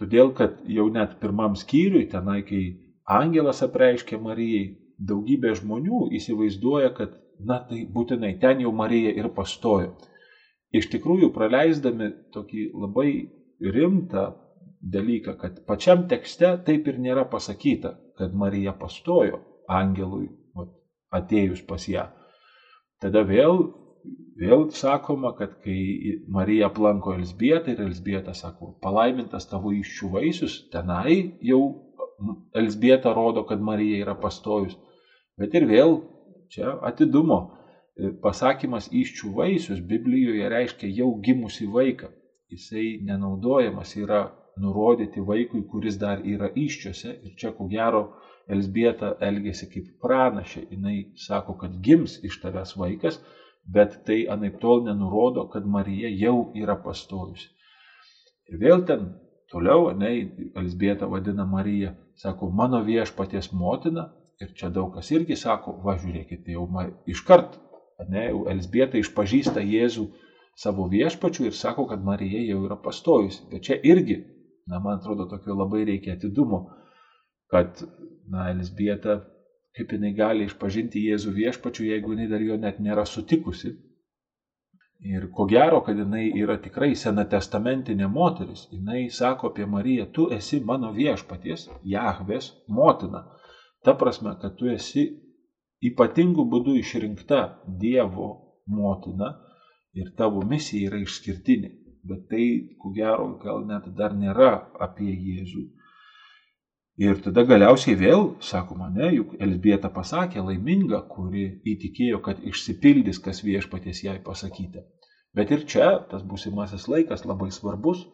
todėl 0.00 0.32
kad 0.34 0.56
jau 0.66 0.88
net 0.90 1.20
pirmam 1.20 1.54
skyriui, 1.54 2.08
tenai, 2.10 2.40
kai 2.48 2.64
angelas 3.06 3.62
apreiškė 3.62 4.18
Marijai, 4.18 4.72
daugybė 4.98 5.54
žmonių 5.60 6.08
įsivaizduoja, 6.18 6.90
kad 6.96 7.14
na 7.46 7.60
tai 7.68 7.84
būtinai 7.96 8.34
ten 8.40 8.62
jau 8.64 8.72
Marija 8.72 9.12
ir 9.14 9.30
pastojo. 9.36 9.92
Iš 10.74 10.88
tikrųjų, 10.90 11.30
praleisdami 11.34 12.10
tokį 12.34 12.64
labai 12.82 13.10
rimtą 13.74 14.24
dalyką, 14.94 15.36
kad 15.38 15.60
pačiam 15.68 16.08
tekste 16.10 16.56
taip 16.66 16.88
ir 16.90 16.98
nėra 17.00 17.24
pasakyta, 17.30 17.94
kad 18.18 18.34
Marija 18.34 18.74
pastojo 18.76 19.40
angelui 19.70 20.28
atėjus 21.14 21.62
pas 21.68 21.86
ją. 21.88 22.08
Tada 23.02 23.22
vėl, 23.26 23.68
vėl 24.40 24.66
sakoma, 24.74 25.34
kad 25.38 25.56
kai 25.64 26.18
Marija 26.28 26.68
aplanko 26.70 27.14
Elsbietą 27.14 27.74
ir 27.74 27.84
Elsbieta 27.86 28.34
sako, 28.34 28.74
palaimintas 28.82 29.46
tavo 29.50 29.72
iššių 29.74 30.10
vaisius, 30.16 30.58
tenai 30.74 31.36
jau 31.44 31.62
Elsbieta 32.54 33.14
rodo, 33.14 33.44
kad 33.46 33.62
Marija 33.62 34.02
yra 34.04 34.14
pastojus. 34.18 34.76
Bet 35.38 35.54
ir 35.58 35.66
vėl 35.70 35.96
Čia 36.52 36.76
atidumo 36.90 37.38
e, 37.44 38.12
pasakymas 38.22 38.90
iščių 38.92 39.32
vaisius 39.38 39.80
Biblijoje 39.92 40.48
reiškia 40.52 40.90
jau 41.00 41.10
gimusi 41.24 41.68
vaiką. 41.70 42.10
Jisai 42.52 43.00
nenaudojamas 43.02 43.96
yra 43.96 44.22
nurodyti 44.60 45.20
vaikui, 45.20 45.64
kuris 45.70 45.96
dar 45.98 46.22
yra 46.34 46.50
iščiose. 46.54 47.16
Ir 47.26 47.34
čia 47.40 47.54
ko 47.56 47.66
gero 47.70 48.04
Elsbieta 48.54 49.14
elgėsi 49.24 49.70
kaip 49.72 49.88
pranašė. 50.04 50.66
Jis 50.70 51.26
sako, 51.26 51.56
kad 51.62 51.78
gims 51.86 52.18
iš 52.28 52.40
tavęs 52.42 52.74
vaikas, 52.76 53.18
bet 53.64 54.02
tai 54.06 54.24
anaip 54.28 54.60
tol 54.60 54.84
nenurodo, 54.84 55.46
kad 55.52 55.64
Marija 55.64 56.10
jau 56.12 56.50
yra 56.54 56.76
pastojusi. 56.84 57.48
Ir 58.52 58.60
vėl 58.60 58.84
ten 58.90 59.14
toliau, 59.52 59.88
ne, 59.96 60.10
Elsbieta 60.60 61.08
vadina 61.08 61.46
Mariją, 61.48 61.94
sako, 62.20 62.50
mano 62.50 62.82
viešpaties 62.84 63.52
motina, 63.52 64.10
Ir 64.42 64.54
čia 64.58 64.70
daug 64.74 64.94
kas 64.94 65.10
irgi 65.14 65.36
sako, 65.38 65.76
va 65.84 65.94
žiūrėkit, 66.00 66.48
jau 66.50 66.66
iškart, 67.10 67.58
ne, 68.10 68.24
jau 68.30 68.46
Elsbieta 68.50 68.98
išpažįsta 68.98 69.62
Jėzų 69.62 70.08
savo 70.58 70.88
viešpačių 70.90 71.48
ir 71.50 71.54
sako, 71.58 71.86
kad 71.90 72.02
Marija 72.04 72.42
jau 72.48 72.64
yra 72.66 72.78
pastojusi. 72.82 73.44
Bet 73.52 73.66
čia 73.68 73.78
irgi, 73.82 74.18
na, 74.66 74.80
man 74.80 74.98
atrodo, 74.98 75.28
tokio 75.30 75.54
labai 75.58 75.84
reikia 75.86 76.16
atidumo, 76.18 76.64
kad, 77.52 77.82
na, 78.30 78.48
Elsbieta, 78.50 79.20
kaip 79.74 79.94
jinai 79.94 80.12
gali 80.18 80.46
išpažinti 80.48 81.02
Jėzų 81.08 81.34
viešpačių, 81.38 81.88
jeigu 81.90 82.14
jinai 82.14 82.30
dar 82.30 82.42
jo 82.42 82.58
net 82.60 82.80
nėra 82.82 83.06
sutikusi. 83.10 83.74
Ir 85.04 85.26
ko 85.36 85.44
gero, 85.50 85.82
kad 85.84 85.98
jinai 86.00 86.28
yra 86.40 86.56
tikrai 86.64 86.94
senatestamentinė 86.96 88.06
moteris. 88.08 88.68
Jinai 88.72 89.08
sako 89.12 89.50
apie 89.50 89.66
Mariją, 89.68 90.06
tu 90.16 90.28
esi 90.32 90.62
mano 90.64 90.92
viešpaties, 90.96 91.66
Jahvės 91.84 92.52
motina. 92.68 93.24
Ta 93.84 93.94
prasme, 94.00 94.32
kad 94.40 94.56
tu 94.56 94.70
esi 94.72 95.04
ypatingų 95.84 96.46
būdų 96.52 96.78
išrinkta 96.80 97.40
Dievo 97.80 98.28
motina 98.66 99.34
ir 99.94 100.12
tavo 100.18 100.42
misija 100.48 100.88
yra 100.88 101.02
išskirtinė. 101.04 101.70
Bet 102.04 102.26
tai, 102.28 102.46
ko 102.80 102.92
gero, 102.96 103.30
gal 103.40 103.64
net 103.68 103.88
dar 103.96 104.12
nėra 104.16 104.50
apie 104.86 105.12
Jėzų. 105.12 105.62
Ir 107.04 107.18
tada 107.24 107.42
galiausiai 107.42 107.96
vėl, 107.98 108.26
sakoma, 108.44 108.90
ne, 108.94 109.08
juk 109.16 109.32
Elsbieta 109.42 109.88
pasakė 109.90 110.44
laiminga, 110.46 111.00
kuri 111.10 111.46
įtikėjo, 111.72 112.20
kad 112.22 112.42
išsipildys, 112.50 113.18
kas 113.24 113.40
viešpaties 113.42 114.04
jai 114.04 114.18
pasakyta. 114.22 114.84
Bet 115.34 115.50
ir 115.50 115.64
čia 115.66 115.88
tas 116.10 116.22
būsimasis 116.22 116.86
laikas 116.92 117.24
labai 117.26 117.50
svarbus, 117.56 118.04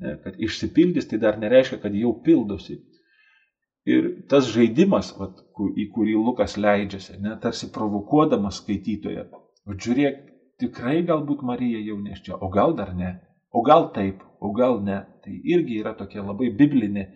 ne, 0.00 0.16
kad 0.24 0.40
išsipildys 0.42 1.06
tai 1.12 1.20
dar 1.22 1.38
nereiškia, 1.38 1.78
kad 1.84 1.94
jau 1.94 2.16
pildosi. 2.24 2.80
Ir 3.88 4.08
tas 4.28 4.48
žaidimas, 4.52 5.14
vat, 5.16 5.38
į 5.76 5.86
kurį 5.94 6.18
Lukas 6.20 6.58
leidžiasi, 6.60 7.16
ne, 7.24 7.36
tarsi 7.40 7.70
provokuodamas 7.72 8.60
skaitytoją, 8.60 9.24
o 9.64 9.76
žiūrėk, 9.76 10.18
tikrai 10.60 11.00
galbūt 11.08 11.44
Marija 11.46 11.80
jau 11.86 11.96
neščia, 12.00 12.36
o 12.36 12.50
gal 12.52 12.74
dar 12.76 12.92
ne, 12.96 13.14
o 13.52 13.62
gal 13.64 13.88
taip, 13.94 14.20
o 14.40 14.52
gal 14.52 14.80
ne. 14.84 15.00
Tai 15.24 15.32
irgi 15.54 15.80
yra 15.80 15.94
tokia 15.96 16.22
labai 16.24 16.50
biblinė 16.56 17.06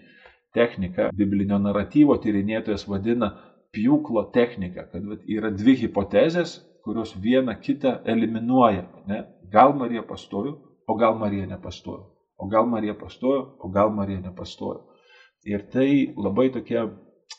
technika, 0.57 1.11
biblinio 1.17 1.59
naratyvo 1.61 2.17
tyrinėtojas 2.23 2.87
vadina 2.89 3.31
pjūklo 3.75 4.29
technika, 4.33 4.87
kad 4.93 5.05
vat, 5.09 5.25
yra 5.29 5.51
dvi 5.53 5.77
hipotezės, 5.83 6.59
kurios 6.85 7.15
viena 7.21 7.57
kitą 7.61 7.99
eliminuoja. 8.09 8.85
Ne? 9.09 9.23
Gal 9.53 9.75
Marija 9.77 10.05
pastojo, 10.07 10.59
o 10.87 10.97
gal 11.01 11.17
Marija 11.19 11.49
nepastojo. 11.51 12.11
O 12.37 12.49
gal 12.51 12.67
Marija 12.69 12.95
pastojo, 12.99 13.57
o 13.59 13.71
gal 13.73 13.93
Marija 13.95 14.21
nepastojo. 14.21 14.94
Ir 15.45 15.65
tai 15.73 16.15
labai 16.17 16.49
tokia 16.53 16.87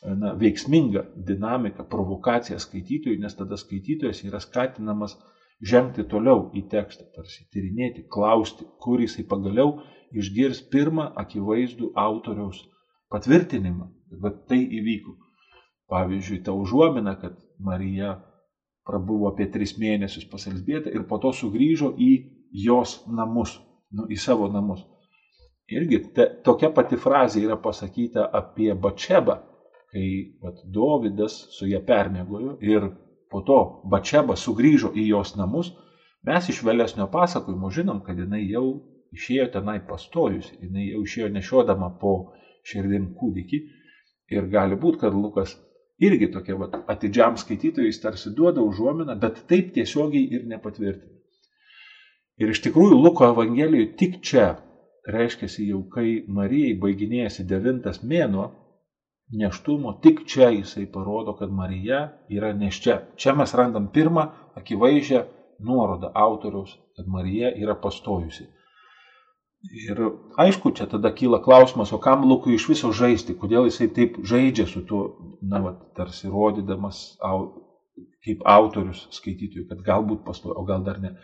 na, 0.06 0.34
veiksminga 0.38 1.06
dinamika, 1.28 1.86
provokacija 1.90 2.60
skaitytojui, 2.62 3.18
nes 3.22 3.36
tada 3.38 3.58
skaitytojas 3.58 4.22
yra 4.28 4.42
skatinamas 4.44 5.18
žengti 5.66 6.06
toliau 6.12 6.50
į 6.54 6.66
tekstą, 6.72 7.08
tarsi 7.16 7.46
tyrinėti, 7.54 8.06
klausti, 8.12 8.68
kur 8.84 9.02
jisai 9.02 9.26
pagaliau 9.28 9.80
išgirs 10.16 10.62
pirmą 10.72 11.08
akivaizdų 11.22 11.92
autoriaus 11.96 12.62
patvirtinimą, 13.12 13.90
kad 14.22 14.42
tai 14.50 14.62
įvyko. 14.80 15.16
Pavyzdžiui, 15.90 16.42
ta 16.46 16.54
užuomina, 16.54 17.14
kad 17.22 17.38
Marija 17.62 18.16
prabuvo 18.86 19.30
apie 19.30 19.46
tris 19.54 19.76
mėnesius 19.82 20.26
pas 20.30 20.48
Elsbietą 20.50 20.94
ir 20.94 21.06
po 21.10 21.20
to 21.22 21.32
sugrįžo 21.34 21.92
į 22.02 22.12
jos 22.66 23.04
namus, 23.10 23.58
nu, 23.94 24.08
į 24.10 24.18
savo 24.22 24.50
namus. 24.52 24.82
Irgi 25.72 26.00
te, 26.14 26.28
tokia 26.46 26.70
pati 26.74 26.98
frazė 27.02 27.42
yra 27.48 27.58
pasakyta 27.62 28.28
apie 28.40 28.74
Bačebą, 28.78 29.40
kai 29.90 30.08
vat, 30.44 30.60
Dovydas 30.76 31.38
su 31.56 31.66
ją 31.70 31.80
permėgojo 31.88 32.58
ir 32.62 32.92
po 33.32 33.42
to 33.48 33.60
Bačeba 33.90 34.36
sugrįžo 34.38 34.92
į 34.94 35.08
jos 35.10 35.34
namus, 35.40 35.72
mes 36.26 36.50
iš 36.54 36.62
vėlesnio 36.68 37.08
pasakojimo 37.14 37.72
žinom, 37.74 38.04
kad 38.06 38.20
jinai 38.22 38.44
jau 38.46 38.66
išėjo 39.16 39.48
tenai 39.56 39.80
pastojus, 39.88 40.52
jinai 40.62 40.92
jau 40.92 41.02
išėjo 41.06 41.32
nešiodama 41.34 41.90
po 42.02 42.14
širdim 42.66 43.16
kūdikį 43.18 43.62
ir 44.36 44.48
gali 44.52 44.78
būti, 44.78 45.02
kad 45.02 45.18
Lukas 45.18 45.56
irgi 46.02 46.30
tokia 46.34 46.60
vat, 46.60 46.78
atidžiam 46.92 47.38
skaitytojui 47.42 47.94
tarsi 48.04 48.34
duoda 48.38 48.62
užuominą, 48.62 49.18
bet 49.20 49.46
taip 49.50 49.74
tiesiogiai 49.74 50.30
ir 50.38 50.46
nepatvirtina. 50.50 51.14
Ir 52.42 52.52
iš 52.52 52.60
tikrųjų 52.66 52.98
Luko 53.00 53.30
Evangelijoje 53.32 53.94
tik 54.00 54.18
čia, 54.26 54.50
reiškia 55.08 55.50
jau 55.70 55.82
kai 55.90 56.24
Marijai 56.28 56.76
baiginėjasi 56.82 57.46
devintas 57.48 58.02
mėnuo 58.04 58.50
neštumo, 59.32 60.00
tik 60.02 60.26
čia 60.26 60.50
jisai 60.50 60.86
parodo, 60.92 61.34
kad 61.34 61.52
Marija 61.52 62.02
yra 62.30 62.54
neščia. 62.54 63.00
Čia 63.18 63.34
mes 63.34 63.54
randam 63.58 63.90
pirmą 63.94 64.28
akivaizdžią 64.60 65.24
nuorodą 65.66 66.12
autoriaus, 66.14 66.76
kad 66.96 67.08
Marija 67.08 67.52
yra 67.56 67.76
pastojusi. 67.76 68.48
Ir 69.74 69.98
aišku, 70.38 70.72
čia 70.78 70.86
tada 70.86 71.10
kyla 71.10 71.40
klausimas, 71.42 71.94
o 71.94 71.98
kam 71.98 72.28
Lukui 72.30 72.54
iš 72.54 72.68
viso 72.70 72.92
žaisti, 72.94 73.34
kodėl 73.34 73.66
jisai 73.66 73.88
taip 73.96 74.20
žaidžia 74.22 74.68
su 74.70 74.84
tuo, 74.86 75.08
na, 75.42 75.62
va, 75.64 75.72
tarsi 75.98 76.30
rodydamas 76.30 77.16
au, 77.26 77.48
kaip 78.26 78.44
autorius 78.46 79.08
skaitytojui, 79.16 79.66
kad 79.72 79.82
galbūt 79.88 80.22
pastoja, 80.28 80.54
o 80.60 80.66
gal 80.70 80.86
dar 80.86 81.02
ne. 81.02 81.16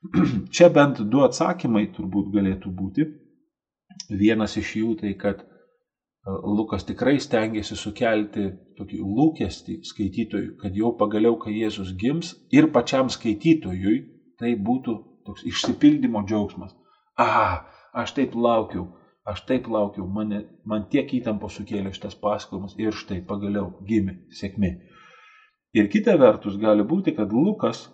Čia 0.54 0.70
bent 0.72 1.02
du 1.12 1.24
atsakymai 1.26 1.86
turbūt 1.94 2.32
galėtų 2.34 2.72
būti. 2.74 3.06
Vienas 4.10 4.56
iš 4.56 4.74
jų 4.80 4.94
tai, 5.02 5.14
kad 5.18 5.42
e, 5.44 5.46
Lukas 6.56 6.86
tikrai 6.88 7.18
stengiasi 7.20 7.76
sukelti 7.78 8.48
tokį 8.78 8.98
lūkestį 9.04 9.80
skaitytojui, 9.86 10.50
kad 10.62 10.76
jau 10.76 10.94
pagaliau, 10.98 11.36
kai 11.38 11.54
Jėzus 11.58 11.92
gims 12.00 12.34
ir 12.50 12.70
pačiam 12.74 13.12
skaitytojui 13.12 13.96
tai 14.40 14.56
būtų 14.56 14.96
toks 15.28 15.44
išsipildymo 15.46 16.24
džiaugsmas 16.24 16.72
a, 17.20 17.64
aš 17.92 18.14
taip 18.16 18.34
laukiau, 18.34 18.86
aš 19.28 19.44
taip 19.48 19.68
laukiau, 19.68 20.06
mane, 20.08 20.44
man 20.64 20.86
tiek 20.92 21.10
įtampo 21.18 21.50
sukėlė 21.52 21.92
šitas 21.94 22.16
pasakojimas 22.20 22.76
ir 22.80 22.96
štai 22.96 23.20
pagaliau 23.26 23.74
gimė 23.86 24.16
sėkmė. 24.36 24.72
Ir 25.76 25.90
kita 25.92 26.16
vertus 26.18 26.56
gali 26.58 26.82
būti, 26.86 27.14
kad 27.14 27.32
Lukas, 27.32 27.86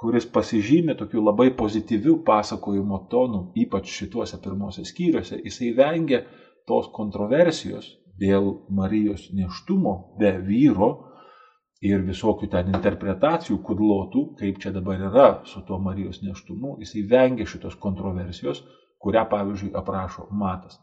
kuris 0.00 0.26
pasižymė 0.32 0.96
tokiu 0.96 1.20
labai 1.24 1.50
pozityviu 1.56 2.20
pasakojimo 2.24 3.02
tonu, 3.12 3.50
ypač 3.60 3.90
šituose 3.98 4.40
pirmosios 4.40 4.88
skyriuose, 4.94 5.40
jisai 5.44 5.74
vengia 5.76 6.22
tos 6.68 6.88
kontroversijos 6.96 7.90
dėl 8.20 8.50
Marijos 8.76 9.28
neštumo 9.36 9.94
be 10.20 10.32
vyro 10.46 10.90
ir 11.84 12.04
visokių 12.04 12.48
ten 12.52 12.72
interpretacijų 12.74 13.60
kudlotų, 13.64 14.24
kaip 14.40 14.60
čia 14.60 14.72
dabar 14.72 15.00
yra 15.08 15.28
su 15.48 15.62
tuo 15.68 15.78
Marijos 15.80 16.20
neštumu, 16.24 16.76
jisai 16.80 17.06
vengia 17.08 17.48
šitos 17.48 17.76
kontroversijos, 17.80 18.62
kurią 19.00 19.24
pavyzdžiui 19.28 19.74
aprašo 19.80 20.28
Matas. 20.30 20.76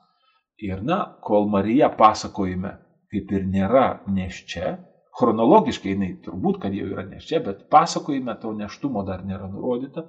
Ir 0.57 0.81
na, 0.81 1.03
kol 1.21 1.45
Marija 1.53 1.89
pasakojime 1.93 2.73
kaip 3.11 3.31
ir 3.31 3.45
nėra 3.47 3.87
neščia, 4.09 4.77
chronologiškai 5.17 5.93
jinai 5.95 6.11
turbūt, 6.25 6.61
kad 6.61 6.75
jau 6.77 6.87
yra 6.91 7.05
neščia, 7.07 7.41
bet 7.45 7.65
pasakojime 7.73 8.35
to 8.41 8.53
neštumo 8.57 9.03
dar 9.07 9.23
nėra 9.25 9.49
nurodyta, 9.49 10.05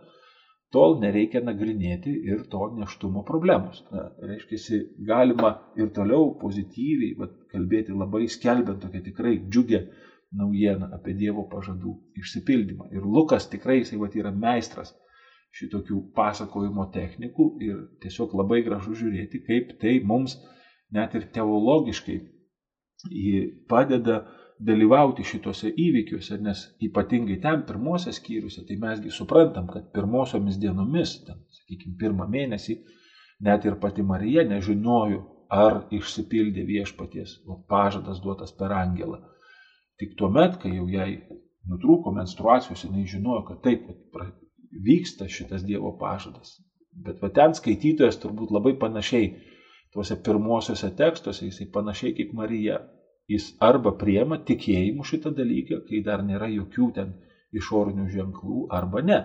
tol 0.74 0.98
nereikia 1.00 1.40
nagrinėti 1.44 2.12
ir 2.28 2.44
to 2.52 2.68
neštumo 2.76 3.24
problemos. 3.28 3.80
Na, 3.92 4.10
reiškia, 4.30 4.82
galima 5.08 5.54
ir 5.80 5.88
toliau 5.96 6.34
pozityviai 6.42 7.16
vat, 7.20 7.34
kalbėti 7.52 7.96
labai 7.96 8.26
skelbiant 8.28 8.82
tokią 8.84 9.02
tikrai 9.06 9.38
džiugę 9.48 9.82
naujieną 10.36 10.90
apie 10.92 11.14
Dievo 11.16 11.46
pažadų 11.48 11.94
išsipildymą. 12.20 12.90
Ir 12.92 13.04
Lukas 13.04 13.48
tikrai 13.48 13.80
jisai 13.80 14.00
vat, 14.02 14.16
yra 14.18 14.32
meistras 14.34 14.92
šitokių 15.56 16.02
pasakojimo 16.16 16.84
technikų 16.92 17.46
ir 17.64 17.78
tiesiog 18.02 18.34
labai 18.36 18.60
gražu 18.66 18.92
žiūrėti, 18.98 19.40
kaip 19.46 19.78
tai 19.80 19.94
mums 20.04 20.36
net 20.92 21.16
ir 21.16 21.24
teologiškai 21.32 22.18
padeda 23.70 24.26
dalyvauti 24.66 25.24
šituose 25.24 25.70
įvykiuose, 25.70 26.38
nes 26.42 26.64
ypatingai 26.82 27.38
ten 27.42 27.62
pirmosios 27.68 28.18
skyriuose, 28.18 28.64
tai 28.66 28.76
mesgi 28.82 29.12
suprantam, 29.14 29.68
kad 29.70 29.90
pirmosiomis 29.94 30.58
dienomis, 30.60 31.18
ten, 31.26 31.40
sakykime, 31.60 31.96
pirmą 32.00 32.26
mėnesį, 32.30 32.78
net 33.46 33.66
ir 33.68 33.78
pati 33.82 34.02
Marija 34.02 34.44
nežinojo, 34.48 35.24
ar 35.48 35.86
išsipildė 35.94 36.66
viešpaties 36.68 37.38
pažadas 37.68 38.18
duotas 38.20 38.52
per 38.52 38.74
angelą. 38.76 39.22
Tik 39.98 40.14
tuo 40.18 40.28
met, 40.30 40.58
kai 40.60 40.74
jau 40.74 40.84
jai 40.92 41.22
nutrūko 41.68 42.12
menstruacijos, 42.14 42.84
jinai 42.84 43.06
žinojo, 43.08 43.44
kad 43.48 43.62
taip 43.64 43.86
vyksta 44.84 45.28
šitas 45.28 45.64
Dievo 45.64 45.94
pažadas. 46.00 46.58
Bet 46.92 47.22
va 47.22 47.30
ten 47.34 47.54
skaitytojas 47.54 48.18
turbūt 48.20 48.52
labai 48.54 48.74
panašiai, 48.78 49.32
tuose 49.94 50.18
pirmosiuose 50.24 50.90
tekstuose, 50.98 51.48
jisai 51.48 51.68
panašiai 51.72 52.14
kaip 52.18 52.34
Marija. 52.36 52.82
Jis 53.28 53.50
arba 53.60 53.92
priema 54.00 54.38
tikėjimu 54.50 55.04
šitą 55.04 55.34
dalyką, 55.36 55.82
kai 55.88 56.00
dar 56.04 56.22
nėra 56.24 56.48
jokių 56.48 56.86
ten 56.96 57.12
išorinių 57.58 58.06
ženklų, 58.14 58.62
arba 58.78 59.02
ne. 59.04 59.18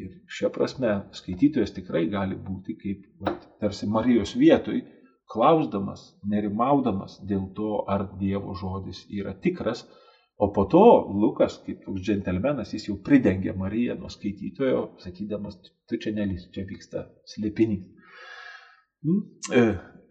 Ir 0.00 0.12
šia 0.30 0.48
prasme 0.54 0.94
skaitytojas 1.18 1.74
tikrai 1.76 2.06
gali 2.12 2.38
būti 2.48 2.76
kaip 2.80 3.04
va, 3.20 3.34
tarsi 3.60 3.88
Marijos 3.90 4.32
vietoj, 4.40 4.80
klausdamas, 5.30 6.04
nerimaudamas 6.32 7.18
dėl 7.26 7.48
to, 7.56 7.82
ar 7.94 8.06
Dievo 8.20 8.54
žodis 8.58 9.02
yra 9.20 9.34
tikras, 9.46 9.84
o 10.40 10.48
po 10.56 10.64
to 10.72 10.84
Lukas, 11.22 11.58
kaip 11.66 11.84
toks 11.84 12.02
džentelmenas, 12.06 12.72
jis 12.74 12.88
jau 12.88 12.96
pridengė 13.06 13.52
Mariją 13.56 13.98
nuo 14.00 14.08
skaitytojo, 14.10 14.84
sakydamas, 15.04 15.58
tu 15.90 16.00
čia 16.00 16.14
nelys, 16.16 16.48
čia 16.54 16.64
vyksta 16.70 17.04
slėpinys. 17.34 17.84
Hmm? 19.04 19.20
E, 19.52 19.66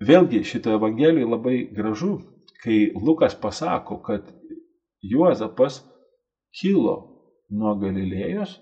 vėlgi 0.06 0.44
šito 0.46 0.76
Evangelijoje 0.78 1.32
labai 1.34 1.56
gražu, 1.74 2.14
kai 2.64 2.92
Lukas 2.96 3.36
pasako, 3.36 4.02
kad 4.04 4.28
Juozapas 5.02 5.82
kilo 6.62 6.96
nuo 7.50 7.76
Galilėjos 7.80 8.58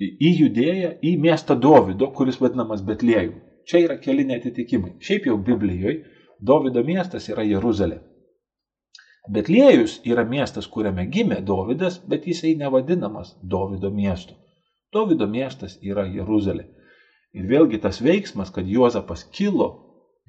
į 0.00 0.30
judėją, 0.40 0.96
į 1.04 1.16
miestą 1.20 1.56
Dovido, 1.56 2.08
kuris 2.12 2.40
vadinamas 2.40 2.82
Betlėjum. 2.84 3.40
Čia 3.66 3.82
yra 3.86 3.96
keli 3.98 4.24
netitikimai. 4.28 4.96
Šiaip 5.02 5.26
jau 5.26 5.36
Biblijoje 5.42 6.04
Dovido 6.40 6.82
miestas 6.84 7.28
yra 7.32 7.44
Jeruzalė. 7.46 7.98
Betliejus 9.32 9.96
yra 10.06 10.22
miestas, 10.24 10.68
kuriame 10.70 11.08
gimė 11.10 11.40
Dovydas, 11.42 11.98
bet 12.06 12.28
jisai 12.30 12.54
nevadinamas 12.60 13.34
Dovido 13.42 13.90
miestu. 13.90 14.36
Dovido 14.92 15.26
miestas 15.26 15.78
yra 15.82 16.04
Jeruzalė. 16.06 16.68
Ir 17.34 17.48
vėlgi 17.50 17.80
tas 17.82 17.98
veiksmas, 18.00 18.52
kad 18.54 18.68
Juozapas 18.70 19.26
kilo 19.34 19.68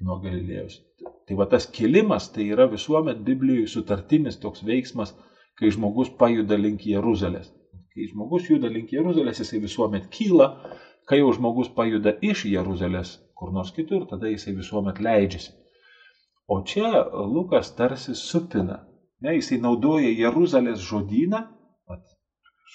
nuo 0.02 0.18
Galilėjos. 0.24 0.80
Tai 1.28 1.36
va 1.36 1.46
tas 1.52 1.68
kilimas, 1.68 2.30
tai 2.32 2.48
yra 2.54 2.66
visuomet 2.72 3.20
Biblijoje 3.24 3.68
sutartinis 3.74 4.40
toks 4.40 4.64
veiksmas, 4.64 5.12
kai 5.60 5.68
žmogus 5.74 6.08
pajuda 6.20 6.56
link 6.56 6.86
Jeruzalės. 6.88 7.52
Kai 7.92 8.08
žmogus 8.08 8.48
juda 8.48 8.70
link 8.72 8.92
Jeruzalės, 8.94 9.42
jisai 9.42 9.60
visuomet 9.60 10.08
kyla, 10.14 10.52
kai 11.08 11.20
jau 11.20 11.32
žmogus 11.36 11.68
pajuda 11.76 12.14
iš 12.24 12.46
Jeruzalės 12.48 13.18
kur 13.38 13.52
nors 13.54 13.70
kitur, 13.70 14.06
tada 14.10 14.30
jisai 14.32 14.56
visuomet 14.56 14.98
leidžiasi. 15.06 15.52
O 16.48 16.62
čia 16.66 17.04
Lukas 17.34 17.70
tarsi 17.78 18.14
supina, 18.18 18.80
ne, 19.22 19.36
jisai 19.36 19.60
naudoja 19.62 20.10
Jeruzalės 20.10 20.82
žodyną, 20.88 21.42
at, 21.94 22.04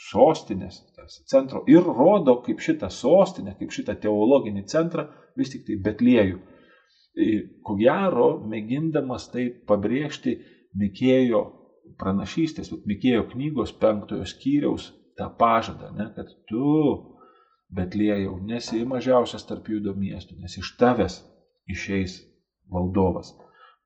sostinės, 0.08 0.80
tarsi 0.96 1.26
centro, 1.34 1.64
ir 1.68 1.84
rodo 1.84 2.38
kaip 2.46 2.64
šitą 2.64 2.90
sostinę, 2.94 3.58
kaip 3.60 3.74
šitą 3.76 3.98
teologinį 4.06 4.66
centrą, 4.72 5.08
vis 5.40 5.52
tik 5.54 5.66
tai 5.68 5.80
Betliejų. 5.88 6.40
Ko 7.64 7.76
gero, 7.78 8.28
mėgindamas 8.50 9.28
tai 9.34 9.48
pabrėžti 9.70 10.40
Mikėjo 10.82 11.44
pranašystės, 12.02 12.72
Mikėjo 12.90 13.28
knygos 13.34 13.74
penktojo 13.78 14.26
skyriaus 14.26 14.90
tą 15.20 15.28
pažadą, 15.38 15.92
ne, 15.98 16.10
kad 16.16 16.32
tu, 16.50 16.70
Betlėjau, 17.74 18.36
nesi 18.46 18.84
mažiausias 18.86 19.46
tarp 19.50 19.70
judo 19.70 19.96
miestų, 19.98 20.36
nes 20.42 20.58
iš 20.62 20.76
tavęs 20.78 21.16
išeis 21.70 22.20
valdovas. 22.70 23.32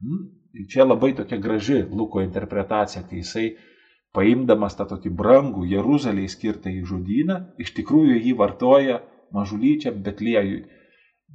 Hmm? 0.04 0.26
Čia 0.68 0.84
labai 0.88 1.14
tokia 1.16 1.38
graži 1.40 1.84
Luko 1.86 2.24
interpretacija, 2.24 3.04
kai 3.08 3.22
jisai 3.22 3.46
paimdamas 4.16 4.76
tą 4.76 4.88
tokį 4.90 5.12
brangų 5.22 5.68
Jeruzaliai 5.72 6.28
skirtą 6.32 6.74
į 6.74 6.84
žodyną, 6.90 7.38
iš 7.64 7.72
tikrųjų 7.78 8.18
jį 8.18 8.34
vartoja 8.40 9.00
mažulyčiam 9.36 10.02
Betlėjui, 10.04 10.66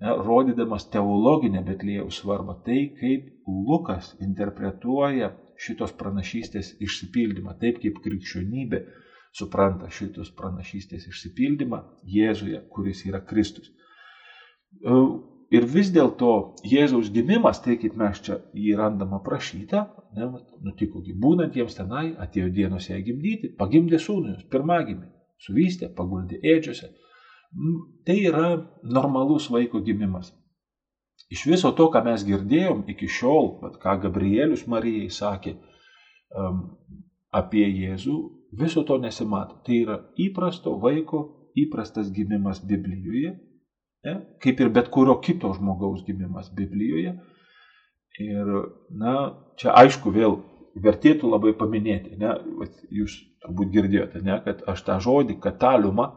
ne, 0.01 0.15
rodydamas 0.27 0.89
teologinę 0.93 1.63
Betlėjaus 1.67 2.23
svarbą. 2.23 2.59
Tai 2.67 2.81
kaip 3.01 3.29
Lukas 3.69 4.15
interpretuoja 4.21 5.33
šitos 5.63 5.95
pranašystės 5.99 6.75
išsipildymą, 6.83 7.57
taip 7.61 7.83
kaip 7.83 8.01
krikščionybė 8.05 8.83
supranta 9.37 9.89
šitos 9.91 10.33
pranašystės 10.37 11.07
išsipildymą 11.11 11.83
Jėzuje, 12.15 12.65
kuris 12.73 13.05
yra 13.09 13.23
Kristus. 13.25 13.71
Ir 15.53 15.67
vis 15.69 15.91
dėlto 15.93 16.33
Jėzaus 16.65 17.11
gimimas, 17.13 17.61
tai 17.61 17.77
kaip 17.81 17.97
mes 18.01 18.21
čia 18.25 18.39
jį 18.57 18.73
randam 18.79 19.13
aprašytą, 19.19 19.83
ne, 20.17 20.29
nutikogi 20.65 21.13
būnantiems 21.25 21.77
tenai, 21.77 22.07
atėjo 22.25 22.49
dienos 22.57 22.89
ją 22.89 22.97
gimdyti, 23.05 23.51
pagimdė 23.59 24.01
sūnus, 24.01 24.47
pirmagimį, 24.53 25.11
suvystė, 25.45 25.91
paguldė 25.93 26.41
ėdžiose. 26.55 26.89
Tai 28.07 28.17
yra 28.17 28.47
normalus 28.83 29.51
vaiko 29.53 29.83
gimimas. 29.85 30.33
Iš 31.33 31.45
viso 31.49 31.71
to, 31.77 31.89
ką 31.93 32.03
mes 32.05 32.25
girdėjom 32.25 32.85
iki 32.93 33.09
šiol, 33.09 33.55
bet 33.63 33.77
ką 33.81 33.99
Gabrielius 34.03 34.65
Marijai 34.69 35.11
sakė 35.13 35.55
um, 36.37 36.65
apie 37.33 37.65
Jėzų, 37.69 38.17
viso 38.59 38.85
to 38.89 38.99
nesimato. 39.01 39.59
Tai 39.65 39.79
yra 39.79 39.99
įprasto 40.21 40.75
vaiko, 40.81 41.23
įprastas 41.57 42.11
gimimas 42.13 42.61
Biblijoje, 42.65 43.35
ne, 44.07 44.15
kaip 44.45 44.61
ir 44.61 44.73
bet 44.73 44.89
kurio 44.93 45.19
kito 45.25 45.53
žmogaus 45.57 46.05
gimimas 46.07 46.51
Biblijoje. 46.57 47.15
Ir, 48.21 48.49
na, 48.93 49.15
čia 49.61 49.73
aišku 49.77 50.13
vėl 50.13 50.37
vertėtų 50.85 51.31
labai 51.33 51.53
paminėti, 51.57 52.17
ne, 52.21 52.35
jūs 52.93 53.15
turbūt 53.45 53.73
girdėjote, 53.73 54.21
ne, 54.25 54.37
kad 54.45 54.61
aš 54.69 54.85
tą 54.85 54.99
žodį 55.01 55.39
kataliumą, 55.41 56.11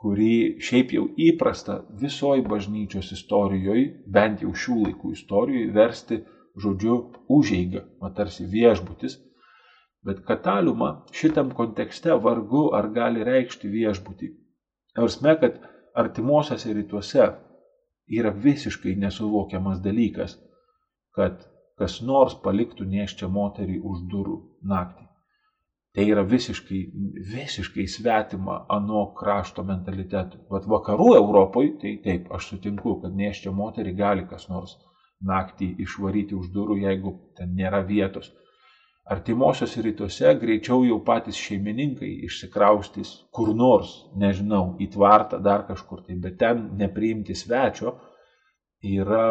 kurį 0.00 0.34
šiaip 0.64 0.92
jau 0.96 1.06
įprasta 1.20 1.80
visoji 2.02 2.44
bažnyčios 2.48 3.10
istorijoje, 3.16 3.88
bent 4.06 4.44
jau 4.44 4.52
šių 4.62 4.76
laikų 4.84 5.12
istorijoje, 5.16 5.72
versti 5.76 6.20
žodžiu 6.60 6.96
užeiga, 7.28 7.84
matarsi 8.00 8.46
viešbutis, 8.54 9.18
bet 10.06 10.22
kataliumą 10.28 10.90
šitam 11.12 11.52
kontekste 11.56 12.16
vargu 12.24 12.70
ar 12.76 12.88
gali 12.96 13.24
reikšti 13.26 13.68
viešbutį. 13.68 14.30
Nors 14.96 15.20
me, 15.24 15.36
kad 15.42 15.60
artimuosiuose 16.02 16.72
rytuose 16.74 17.28
yra 18.20 18.32
visiškai 18.46 18.96
nesuvokiamas 19.04 19.84
dalykas, 19.84 20.38
kad 21.14 21.44
kas 21.78 22.00
nors 22.04 22.34
paliktų 22.44 22.88
neščią 22.88 23.28
moterį 23.36 23.78
už 23.92 24.02
durų 24.12 24.40
naktį. 24.72 25.09
Tai 25.96 26.04
yra 26.06 26.22
visiškai, 26.22 26.80
visiškai 27.32 27.86
svetima 27.90 28.60
ano 28.70 29.08
krašto 29.18 29.64
mentalitetui. 29.66 30.44
Vat 30.52 30.68
vakarų 30.70 31.08
Europoje, 31.16 31.72
tai 31.80 31.96
taip, 32.04 32.28
aš 32.36 32.52
sutinku, 32.52 33.00
kad 33.02 33.16
neščią 33.18 33.50
moterį 33.54 33.96
gali 33.98 34.26
kas 34.30 34.46
nors 34.52 34.76
naktį 35.26 35.72
išvaryti 35.84 36.38
už 36.38 36.52
durų, 36.54 36.78
jeigu 36.84 37.16
ten 37.36 37.56
nėra 37.58 37.82
vietos. 37.88 38.30
Artimuosiuose 39.10 39.82
rytuose 39.82 40.32
greičiau 40.38 40.84
jau 40.86 41.00
patys 41.02 41.38
šeimininkai 41.42 42.10
išsikraustys 42.28 43.10
kur 43.34 43.50
nors, 43.58 43.94
nežinau, 44.14 44.76
į 44.78 44.92
tvartą, 44.94 45.40
dar 45.42 45.64
kažkur 45.66 46.04
tai, 46.06 46.14
bet 46.22 46.38
ten 46.38 46.68
nepriimti 46.78 47.34
svečio 47.34 47.96
yra 48.86 49.24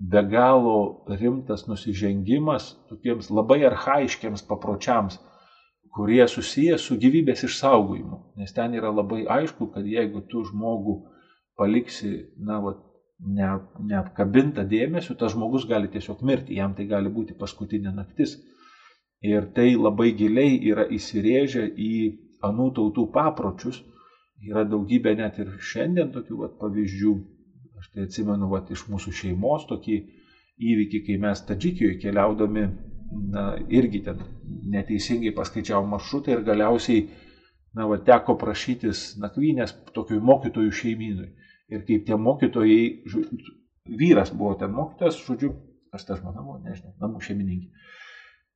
be 0.00 0.22
galo 0.30 1.04
rimtas 1.20 1.66
nusižengimas 1.68 2.70
tokiems 2.88 3.28
labai 3.28 3.60
arhaiškiams 3.68 4.46
papročiams, 4.48 5.20
kurie 5.94 6.26
susiję 6.28 6.78
su 6.78 6.96
gyvybės 7.02 7.44
išsaugojimu. 7.48 8.20
Nes 8.38 8.54
ten 8.54 8.74
yra 8.78 8.92
labai 8.94 9.24
aišku, 9.38 9.70
kad 9.74 9.86
jeigu 9.86 10.22
tu 10.30 10.44
žmogų 10.46 10.96
paliksi, 11.58 12.12
na, 12.38 12.60
va, 12.64 12.76
ne, 13.20 13.50
neapkabintą 13.90 14.64
dėmesio, 14.70 15.16
tas 15.18 15.34
žmogus 15.34 15.66
gali 15.68 15.90
tiesiog 15.92 16.22
mirti, 16.26 16.56
jam 16.60 16.74
tai 16.78 16.86
gali 16.90 17.12
būti 17.12 17.36
paskutinė 17.38 17.94
naktis. 17.96 18.38
Ir 19.20 19.50
tai 19.56 19.74
labai 19.76 20.12
giliai 20.16 20.56
yra 20.70 20.86
įsirėžę 20.96 21.66
į 21.76 21.94
anų 22.46 22.70
tautų 22.78 23.10
papročius. 23.12 23.82
Yra 24.40 24.64
daugybė 24.64 25.12
net 25.18 25.36
ir 25.42 25.50
šiandien 25.60 26.14
tokių 26.14 26.38
vat, 26.44 26.54
pavyzdžių. 26.62 27.12
Aš 27.80 27.90
tai 27.92 28.06
atsimenu 28.06 28.48
vat, 28.48 28.70
iš 28.72 28.86
mūsų 28.88 29.12
šeimos 29.18 29.66
tokį 29.68 29.98
įvykį, 30.70 31.02
kai 31.04 31.18
mes 31.20 31.42
Tadžikijoje 31.48 31.98
keliaudami, 32.00 32.64
na, 33.10 33.44
irgi 33.68 34.02
ten 34.06 34.22
neteisingai 34.70 35.32
paskaičiavom 35.36 35.90
maršrutą 35.94 36.34
ir 36.34 36.44
galiausiai, 36.46 37.06
na, 37.76 37.86
va, 37.90 37.98
teko 38.06 38.36
prašytis 38.38 39.16
nakvynės 39.22 39.74
tokiui 39.94 40.20
mokytojų 40.30 40.74
šeimynui. 40.80 41.30
Ir 41.70 41.84
kaip 41.86 42.06
tie 42.06 42.16
mokytojai, 42.18 42.80
vyras 44.00 44.32
buvo 44.34 44.56
ten 44.58 44.72
mokytojas, 44.74 45.20
žodžiu, 45.26 45.52
kas 45.90 46.06
ta 46.06 46.18
žmona 46.18 46.42
buvo, 46.42 46.58
nežinau, 46.64 46.94
namų 47.02 47.22
šeimininkė. 47.26 47.70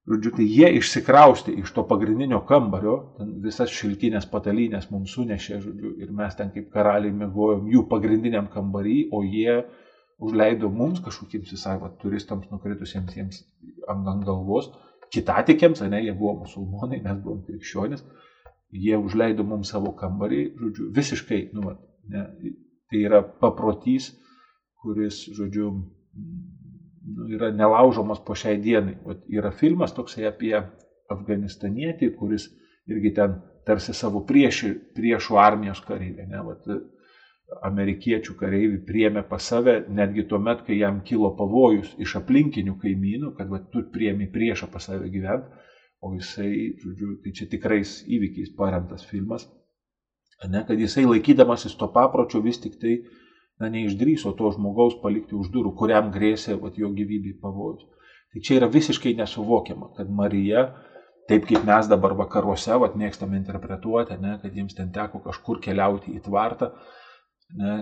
Žodžiu, 0.05 0.31
tai 0.37 0.45
jie 0.45 0.69
išsikraustė 0.77 1.55
iš 1.63 1.71
to 1.73 1.83
pagrindinio 1.89 2.43
kambario, 2.45 2.97
visas 3.41 3.71
šilkinės 3.73 4.27
patalynės 4.29 4.91
mums 4.93 5.15
sunešė, 5.17 5.61
žodžiu, 5.63 5.95
ir 6.05 6.11
mes 6.13 6.35
ten 6.37 6.51
kaip 6.53 6.69
karaliai 6.75 7.15
mėgojom 7.15 7.71
jų 7.73 7.87
pagrindiniam 7.89 8.51
kambarį, 8.53 8.99
o 9.17 9.23
jie 9.25 9.63
užleido 10.23 10.71
mums 10.71 11.01
kažkokiems 11.05 11.53
visai 11.55 11.77
va, 11.81 11.91
turistams 12.01 12.51
nukritusiems 12.53 13.17
jiems 13.17 13.41
ant, 13.89 14.07
ant 14.07 14.25
galvos, 14.27 14.71
kitatikiams, 15.15 15.83
ne, 15.91 16.03
jie 16.05 16.15
buvo 16.17 16.41
musulmonai, 16.45 17.01
mes 17.05 17.19
buvom 17.23 17.43
krikščionis, 17.47 18.05
jie 18.75 18.99
užleido 18.99 19.47
mums 19.47 19.71
savo 19.75 19.95
kambarį, 19.99 20.45
žodžiu, 20.61 20.91
visiškai, 20.95 21.41
nu, 21.55 21.67
va, 21.69 21.77
ne, 22.11 22.25
tai 22.91 23.03
yra 23.07 23.23
paprotys, 23.23 24.11
kuris, 24.83 25.25
žodžiu, 25.37 25.71
nu, 27.15 27.29
yra 27.37 27.51
nelaužomas 27.55 28.21
po 28.25 28.37
šiai 28.39 28.59
dienai. 28.63 28.97
Vat 29.07 29.25
yra 29.33 29.53
filmas 29.55 29.95
toksai 29.97 30.29
apie 30.29 30.55
afganistanietį, 31.13 32.11
kuris 32.19 32.49
irgi 32.91 33.15
ten 33.17 33.39
tarsi 33.65 33.95
savo 33.97 34.25
prieši, 34.29 34.75
priešų 34.97 35.39
armijos 35.41 35.81
kareivė. 35.87 36.27
Ne, 36.29 36.43
vat, 36.45 36.67
amerikiečių 37.63 38.35
kareivį 38.41 38.79
priemė 38.89 39.23
pas 39.29 39.47
save 39.51 39.77
netgi 39.89 40.27
tuo 40.31 40.39
met, 40.43 40.63
kai 40.67 40.79
jam 40.81 41.01
kilo 41.07 41.31
pavojus 41.39 41.95
iš 42.03 42.17
aplinkinių 42.21 42.77
kaimynų, 42.83 43.35
kad 43.39 43.51
vat, 43.53 43.69
tu 43.73 43.85
priemi 43.95 44.31
priešą 44.33 44.71
pas 44.73 44.89
save 44.91 45.11
gyventi, 45.13 45.51
o 46.05 46.13
jisai, 46.15 46.53
žodžiu, 46.83 47.19
tai 47.25 47.33
čia 47.37 47.49
tikrais 47.51 47.99
įvykiais 48.05 48.53
paremtas 48.57 49.05
filmas, 49.09 49.47
ne, 50.51 50.65
kad 50.69 50.81
jisai 50.81 51.07
laikydamasis 51.09 51.77
to 51.81 51.89
papročio 51.95 52.43
vis 52.45 52.61
tik 52.61 52.77
tai 52.81 52.99
na, 53.61 53.71
neišdryso 53.71 54.35
to 54.39 54.51
žmogaus 54.57 54.99
palikti 55.03 55.37
už 55.39 55.53
durų, 55.55 55.75
kuriam 55.79 56.11
grėsė 56.15 56.59
vat, 56.61 56.77
jo 56.81 56.91
gyvybei 56.93 57.37
pavojus. 57.41 57.87
Tai 58.35 58.43
čia 58.43 58.59
yra 58.59 58.69
visiškai 58.71 59.15
nesuvokiama, 59.21 59.93
kad 59.97 60.11
Marija, 60.11 60.67
taip 61.31 61.47
kaip 61.49 61.65
mes 61.65 61.89
dabar 61.89 62.17
vakaruose, 62.19 62.75
vat, 62.83 62.99
mėgstame 62.99 63.39
interpretuoti, 63.39 64.19
ne, 64.21 64.37
kad 64.43 64.53
jiems 64.53 64.77
ten 64.77 64.91
teko 64.93 65.23
kažkur 65.25 65.63
keliauti 65.65 66.13
į 66.19 66.25
tvartą, 66.27 66.73
ne, 67.53 67.75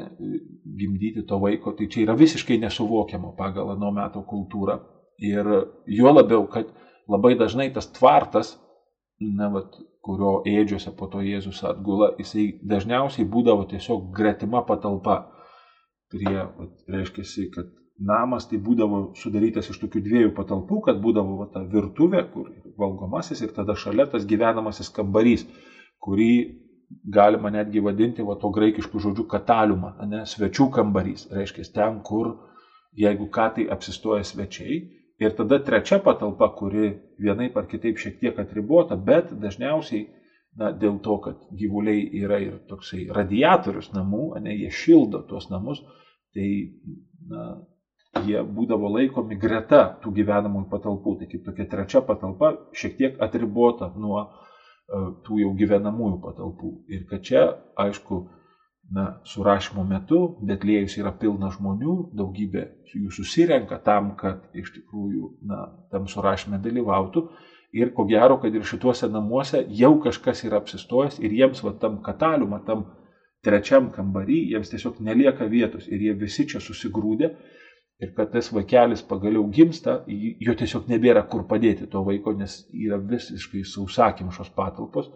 gimdyti 0.79 1.25
to 1.29 1.39
vaiko, 1.43 1.73
tai 1.79 1.89
čia 1.91 2.07
yra 2.07 2.17
visiškai 2.19 2.59
nesuvokiama 2.63 3.35
pagal 3.39 3.75
ano 3.77 3.93
meto 3.95 4.25
kultūrą. 4.29 4.79
Ir 5.23 5.49
juo 5.87 6.13
labiau, 6.13 6.47
kad 6.51 6.73
labai 7.11 7.35
dažnai 7.39 7.71
tas 7.75 7.87
tvartas, 7.95 8.57
na, 9.23 9.49
vat, 9.53 9.77
kurio 10.03 10.41
ėdžiuose 10.49 10.91
po 10.99 11.07
to 11.07 11.23
Jėzus 11.23 11.63
atgula, 11.69 12.11
jisai 12.19 12.49
dažniausiai 12.67 13.27
būdavo 13.29 13.69
tiesiog 13.71 14.11
gretima 14.17 14.65
patalpa 14.67 15.21
prie, 16.11 16.43
reiškia, 16.91 17.25
kad 17.55 17.71
namas 18.03 18.49
tai 18.51 18.59
būdavo 18.59 19.13
sudarytas 19.21 19.71
iš 19.71 19.79
tokių 19.85 20.03
dviejų 20.03 20.33
patalpų, 20.37 20.81
kad 20.89 20.99
būdavo 21.03 21.39
va, 21.39 21.47
ta 21.53 21.63
virtuvė, 21.63 22.25
kur 22.33 22.51
valgomasis 22.79 23.45
ir 23.45 23.55
tada 23.55 23.77
šalia 23.79 24.09
tas 24.11 24.27
gyvenamasis 24.27 24.91
kambarys, 24.97 25.47
kurį 26.03 26.33
galima 27.05 27.51
netgi 27.51 27.83
vadinti 27.85 28.25
va, 28.27 28.37
to 28.41 28.51
graikiškų 28.55 29.03
žodžių 29.07 29.27
kataliumą, 29.31 29.93
ne, 30.09 30.25
svečių 30.29 30.69
kambarys, 30.75 31.29
reiškia 31.33 31.67
ten, 31.75 32.01
kur 32.07 32.35
jeigu 32.99 33.29
ką 33.33 33.49
tai 33.57 33.69
apsistoja 33.73 34.25
svečiai. 34.27 34.83
Ir 35.23 35.37
tada 35.39 35.61
trečia 35.63 36.01
patalpa, 36.03 36.49
kuri 36.59 36.97
vienaip 37.23 37.57
ar 37.57 37.69
kitaip 37.71 38.01
šiek 38.01 38.19
tiek 38.21 38.39
atribota, 38.43 38.97
bet 38.97 39.31
dažniausiai 39.31 40.09
na, 40.59 40.73
dėl 40.73 40.99
to, 41.05 41.19
kad 41.25 41.43
gyvuliai 41.57 42.05
yra 42.23 42.41
ir 42.43 42.57
toksai 42.69 43.07
radiatorius 43.15 43.93
namų, 43.95 44.33
ne, 44.43 44.57
jie 44.57 44.73
šildo 44.73 45.23
tuos 45.29 45.49
namus, 45.53 45.83
tai 46.35 46.49
na, 47.31 47.47
jie 48.27 48.43
būdavo 48.45 48.91
laikomi 48.97 49.39
greta 49.41 49.85
tų 50.03 50.13
gyvenamųjų 50.19 50.69
patalpų. 50.73 51.17
Tai 51.21 51.29
kaip 51.31 51.45
tokia 51.47 51.69
trečia 51.71 52.03
patalpa, 52.05 52.55
šiek 52.77 52.99
tiek 52.99 53.21
atribota 53.25 53.93
nuo 53.97 54.27
tų 54.91 55.41
jau 55.41 55.53
gyvenamųjų 55.57 56.21
patalpų. 56.23 56.71
Ir 56.93 57.05
kad 57.11 57.25
čia, 57.25 57.43
aišku, 57.81 58.23
na, 58.93 59.07
surašymo 59.29 59.85
metu 59.89 60.21
Betlėjus 60.45 60.99
yra 61.01 61.13
pilna 61.17 61.51
žmonių, 61.55 61.97
daugybė 62.19 62.67
jų 62.93 63.13
susirenka 63.15 63.79
tam, 63.85 64.13
kad 64.21 64.45
iš 64.53 64.73
tikrųjų 64.75 65.31
na, 65.49 65.65
tam 65.93 66.09
surašyme 66.11 66.61
dalyvautų. 66.63 67.29
Ir 67.73 67.95
ko 67.97 68.05
gero, 68.05 68.37
kad 68.43 68.53
ir 68.53 68.67
šituose 68.69 69.09
namuose 69.09 69.63
jau 69.73 69.95
kažkas 70.03 70.45
yra 70.45 70.59
apsistojęs 70.61 71.23
ir 71.25 71.33
jiems 71.33 71.63
va 71.65 71.73
tam 71.81 72.03
kataliumą, 72.05 72.61
tam 72.67 72.85
trečiam 73.43 73.89
kambarį, 73.95 74.43
jiems 74.53 74.71
tiesiog 74.71 75.01
nelieka 75.01 75.49
vietos 75.49 75.89
ir 75.89 76.05
jie 76.05 76.13
visi 76.19 76.45
čia 76.51 76.61
susigrūdė. 76.61 77.33
Ir 78.03 78.11
kad 78.17 78.33
tas 78.33 78.49
vaikelis 78.51 79.05
pagaliau 79.07 79.45
gimsta, 79.55 80.01
jo 80.09 80.55
tiesiog 80.59 80.89
nebėra 80.91 81.23
kur 81.31 81.45
padėti 81.51 81.87
to 81.91 82.03
vaiko, 82.03 82.33
nes 82.35 82.57
yra 82.75 82.99
visiškai 82.99 83.63
sausakimšos 83.75 84.51
patalpos 84.57 85.13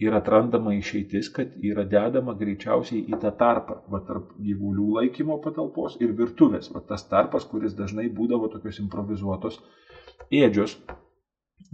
ir 0.00 0.16
atrandama 0.16 0.72
išeitis, 0.76 1.28
kad 1.32 1.52
yra 1.64 1.84
dedama 1.88 2.34
greičiausiai 2.36 3.02
į 3.12 3.20
tą 3.22 3.32
tarpą, 3.40 3.80
va 3.92 4.00
tarp 4.08 4.32
gyvulių 4.40 4.86
laikymo 4.96 5.38
patalpos 5.44 5.98
ir 6.00 6.14
virtuvės, 6.16 6.70
va 6.74 6.80
tas 6.88 7.04
tarpas, 7.08 7.44
kuris 7.48 7.76
dažnai 7.76 8.08
būdavo 8.16 8.48
tokios 8.52 8.80
improvizuotos 8.84 9.60
ėdžios. 10.32 10.78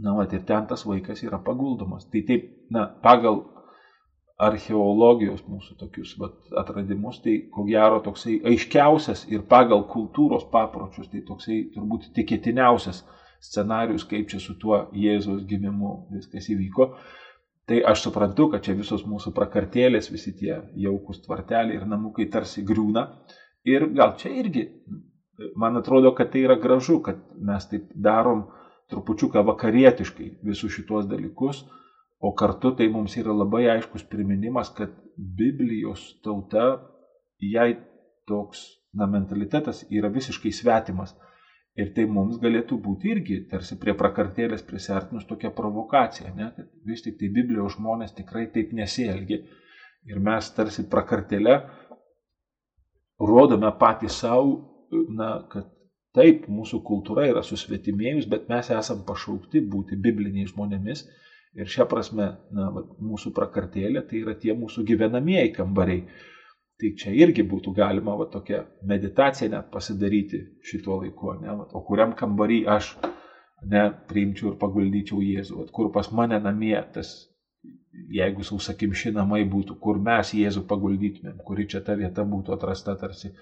Na, 0.02 0.16
va 0.18 0.26
ir 0.26 0.42
ten 0.46 0.66
tas 0.68 0.82
vaikas 0.84 1.22
yra 1.22 1.38
paguldomas. 1.42 2.08
Tai 2.10 2.22
taip, 2.26 2.48
na, 2.74 2.86
pagal 3.02 3.44
archeologijos 4.36 5.40
mūsų 5.48 5.78
tokius 5.80 6.12
vat, 6.20 6.34
atradimus, 6.60 7.22
tai 7.24 7.38
ko 7.52 7.64
gero 7.68 8.02
toksai 8.04 8.36
aiškiausias 8.50 9.24
ir 9.32 9.46
pagal 9.48 9.86
kultūros 9.88 10.44
papročius, 10.52 11.08
tai 11.12 11.22
toksai 11.24 11.62
turbūt 11.74 12.10
tikėtiniausias 12.16 13.00
scenarius, 13.40 14.04
kaip 14.08 14.28
čia 14.28 14.40
su 14.42 14.58
tuo 14.60 14.86
Jėzaus 14.92 15.46
gimimu 15.48 15.94
viskas 16.12 16.50
įvyko. 16.52 16.90
Tai 17.66 17.80
aš 17.90 18.04
suprantu, 18.06 18.50
kad 18.52 18.62
čia 18.62 18.76
visos 18.78 19.02
mūsų 19.08 19.32
prakartėlės, 19.34 20.10
visi 20.12 20.36
tie 20.38 20.60
jaukus 20.78 21.22
tvarteliai 21.24 21.80
ir 21.80 21.88
namukai 21.88 22.28
tarsi 22.30 22.62
griūna. 22.66 23.06
Ir 23.66 23.88
gal 23.96 24.14
čia 24.20 24.30
irgi, 24.36 24.68
man 25.58 25.80
atrodo, 25.80 26.12
kad 26.14 26.30
tai 26.30 26.44
yra 26.44 26.54
gražu, 26.60 27.00
kad 27.02 27.18
mes 27.40 27.66
taip 27.72 27.88
darom 27.90 28.44
trupučiuką 28.92 29.42
vakarietiškai 29.48 30.28
visus 30.46 30.76
šitos 30.76 31.08
dalykus, 31.10 31.64
O 32.18 32.32
kartu 32.32 32.72
tai 32.72 32.88
mums 32.88 33.16
yra 33.20 33.34
labai 33.36 33.66
aiškus 33.74 34.06
priminimas, 34.08 34.70
kad 34.72 34.92
Biblijos 35.16 36.14
tauta, 36.24 36.78
jai 37.40 37.74
toks 38.28 38.62
na, 38.96 39.06
mentalitetas 39.06 39.84
yra 39.92 40.08
visiškai 40.12 40.52
svetimas. 40.52 41.12
Ir 41.76 41.90
tai 41.92 42.06
mums 42.08 42.38
galėtų 42.40 42.78
būti 42.80 43.10
irgi 43.12 43.42
tarsi 43.50 43.76
prie 43.76 43.92
prakartėlės 43.96 44.64
prisartinus 44.64 45.26
tokia 45.28 45.50
provokacija, 45.52 46.32
ne? 46.32 46.48
kad 46.56 46.70
vis 46.88 47.04
tik 47.04 47.18
tai 47.20 47.28
Biblijos 47.28 47.76
žmonės 47.76 48.16
tikrai 48.16 48.46
taip 48.54 48.72
nesielgia. 48.72 49.42
Ir 50.08 50.22
mes 50.24 50.48
tarsi 50.56 50.86
prakartėlę 50.88 51.58
rodome 53.20 53.68
patys 53.76 54.22
savo, 54.22 54.56
na, 55.12 55.42
kad 55.52 55.68
taip, 56.16 56.46
mūsų 56.48 56.80
kultūra 56.86 57.26
yra 57.28 57.42
susvetimėjus, 57.44 58.24
bet 58.32 58.48
mes 58.48 58.72
esam 58.72 59.04
pašaukti 59.04 59.60
būti 59.60 60.00
bibliniais 60.00 60.54
žmonėmis 60.54 61.04
Ir 61.56 61.68
šią 61.72 61.86
prasme, 61.88 62.30
na, 62.52 62.70
va, 62.72 62.82
mūsų 63.00 63.32
prakartėlė 63.36 64.02
tai 64.08 64.22
yra 64.22 64.34
tie 64.36 64.52
mūsų 64.56 64.84
gyvenamieji 64.90 65.54
kambariai. 65.56 66.02
Tai 66.76 66.90
čia 67.00 67.14
irgi 67.16 67.46
būtų 67.48 67.72
galima 67.76 68.16
va, 68.18 68.26
tokia 68.28 68.66
meditacija 68.84 69.48
net 69.48 69.70
pasidaryti 69.72 70.42
šituo 70.68 70.98
laiku, 71.00 71.32
ne, 71.40 71.54
va, 71.56 71.64
o 71.72 71.80
kuriam 71.86 72.12
kambarį 72.18 72.58
aš 72.74 72.90
ne, 73.72 73.86
priimčiau 74.10 74.52
ir 74.52 74.58
paguldyčiau 74.60 75.22
Jėzų, 75.24 75.62
va, 75.62 75.66
kur 75.78 75.88
pas 75.94 76.10
mane 76.12 76.36
namie 76.44 76.76
tas, 76.92 77.14
jeigu 78.12 78.44
sausakimši 78.44 79.14
namai 79.16 79.40
būtų, 79.48 79.78
kur 79.80 79.96
mes 80.02 80.34
Jėzų 80.36 80.66
paguldytumėm, 80.68 81.40
kuri 81.46 81.64
čia 81.72 81.80
ta 81.86 81.96
vieta 81.96 82.26
būtų 82.28 82.52
atrasta 82.58 82.98
tarsi 83.00 83.32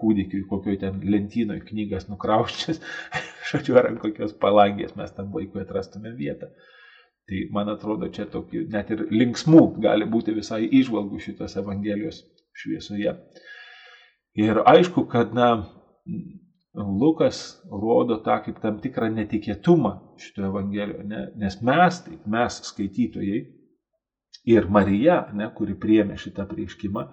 kūdikiui, 0.00 0.42
kokioj 0.50 0.80
ten 0.82 0.98
lentynoj 1.12 1.62
knygas 1.70 2.08
nukrauščias, 2.10 2.82
žodžiu, 3.52 3.78
ar 3.78 3.92
ant 3.92 4.02
kokios 4.02 4.34
palangės 4.42 4.96
mes 4.98 5.14
tam 5.14 5.30
vaikui 5.34 5.62
atrastume 5.62 6.16
vietą. 6.18 6.50
Tai 7.30 7.40
man 7.54 7.70
atrodo, 7.70 8.08
čia 8.10 8.24
tokių 8.26 8.64
net 8.72 8.88
ir 8.90 9.04
linksmų 9.14 9.60
gali 9.82 10.08
būti 10.10 10.34
visai 10.34 10.64
išvalgų 10.66 11.20
šitos 11.22 11.54
Evangelijos 11.60 12.24
šviesoje. 12.58 13.12
Ir 14.40 14.58
aišku, 14.66 15.04
kad 15.10 15.30
na, 15.34 15.52
Lukas 16.74 17.62
rodo 17.70 18.16
tą 18.22 18.40
kaip 18.44 18.58
tam 18.62 18.82
tikrą 18.82 19.08
netikėtumą 19.14 19.94
šitoje 20.22 20.50
Evangelijoje, 20.50 21.06
ne? 21.06 21.22
nes 21.38 21.56
mes, 21.66 22.02
taip, 22.04 22.26
mes 22.30 22.58
skaitytojai 22.68 23.40
ir 24.54 24.68
Marija, 24.70 25.24
ne, 25.34 25.48
kuri 25.54 25.74
priemė 25.78 26.18
šitą 26.18 26.46
prieškimą, 26.50 27.04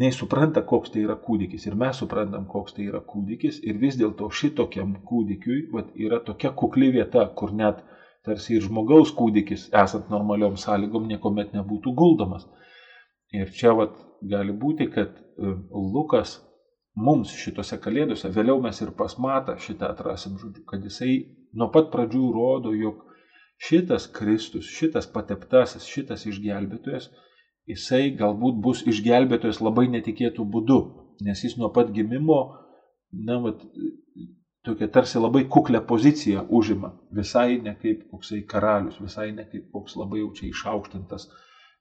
nei 0.00 0.12
supranta, 0.12 0.64
koks 0.68 0.92
tai 0.92 1.06
yra 1.06 1.16
kūdikis. 1.20 1.64
Ir 1.68 1.76
mes 1.80 2.00
suprantam, 2.00 2.44
koks 2.48 2.76
tai 2.76 2.88
yra 2.90 3.00
kūdikis. 3.04 3.62
Ir 3.68 3.80
vis 3.80 3.96
dėlto 4.00 4.28
šitokiam 4.32 4.94
kūdikiui 5.08 5.66
vat, 5.72 5.92
yra 5.96 6.20
tokia 6.24 6.52
kukli 6.56 6.92
vieta, 6.96 7.26
kur 7.36 7.52
net 7.56 7.80
tarsi 8.26 8.56
ir 8.56 8.66
žmogaus 8.66 9.12
kūdikis, 9.18 9.68
esant 9.82 10.10
normaliom 10.12 10.56
sąlygom, 10.60 11.08
niekuomet 11.10 11.52
nebūtų 11.56 11.94
guldomas. 11.98 12.46
Ir 13.34 13.50
čia 13.56 13.72
vat, 13.76 13.96
gali 14.22 14.52
būti, 14.52 14.86
kad 14.92 15.14
e, 15.16 15.54
Lukas 15.72 16.36
mums 16.94 17.32
šitose 17.32 17.78
kalėdose, 17.80 18.30
vėliau 18.34 18.60
mes 18.62 18.80
ir 18.84 18.92
pas 18.96 19.14
matą 19.18 19.56
šitą 19.58 19.88
atrasim 19.94 20.36
žodžiu, 20.40 20.64
kad 20.68 20.84
jisai 20.84 21.14
nuo 21.56 21.70
pat 21.72 21.88
pradžių 21.94 22.26
rodo, 22.36 22.74
jog 22.76 23.00
šitas 23.62 24.06
Kristus, 24.12 24.68
šitas 24.68 25.08
pateptasis, 25.08 25.86
šitas 25.88 26.26
išgelbėtojas, 26.28 27.08
jisai 27.70 28.10
galbūt 28.18 28.60
bus 28.62 28.82
išgelbėtojas 28.90 29.62
labai 29.64 29.86
netikėtų 29.92 30.44
būdu, 30.44 30.80
nes 31.24 31.44
jis 31.46 31.56
nuo 31.60 31.72
pat 31.72 31.92
gimimo, 31.94 32.42
na, 33.12 33.38
vat, 33.44 33.64
tokia 34.66 34.88
tarsi 34.88 35.18
labai 35.18 35.44
kuklę 35.50 35.80
poziciją 35.86 36.46
užima, 36.48 36.92
visai 37.10 37.58
ne 37.62 37.74
kaip 37.82 38.06
koksai 38.10 38.42
karalius, 38.46 39.00
visai 39.00 39.32
ne 39.32 39.44
kaip 39.50 39.70
koks 39.74 39.96
labai 39.98 40.22
jau 40.22 40.30
čia 40.38 40.48
išaukštintas 40.50 41.28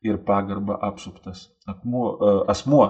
ir 0.01 0.17
pagarba 0.25 0.77
apsuptas 0.81 1.49
akmuo, 1.69 2.05
e, 2.17 2.31
asmuo, 2.51 2.85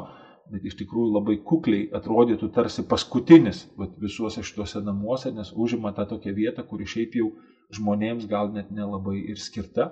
bet 0.52 0.68
iš 0.68 0.78
tikrųjų 0.80 1.12
labai 1.16 1.38
kukliai 1.48 1.90
atrodytų 1.98 2.52
tarsi 2.56 2.86
paskutinis 2.88 3.66
vat, 3.80 3.98
visuose 4.00 4.44
šituose 4.44 4.84
namuose, 4.84 5.32
nes 5.36 5.52
užima 5.56 5.92
tą 5.96 6.08
tokią 6.14 6.36
vietą, 6.36 6.64
kuri 6.68 6.88
šiaip 6.88 7.18
jau 7.20 7.32
žmonėms 7.76 8.28
gal 8.32 8.52
net 8.56 8.72
nelabai 8.72 9.18
ir 9.32 9.40
skirta. 9.40 9.92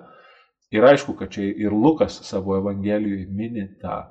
Ir 0.70 0.84
aišku, 0.86 1.16
kad 1.18 1.32
čia 1.34 1.48
ir 1.48 1.74
Lukas 1.74 2.20
savo 2.28 2.54
Evangelijoje 2.56 3.26
mini 3.34 3.66
tą 3.82 4.04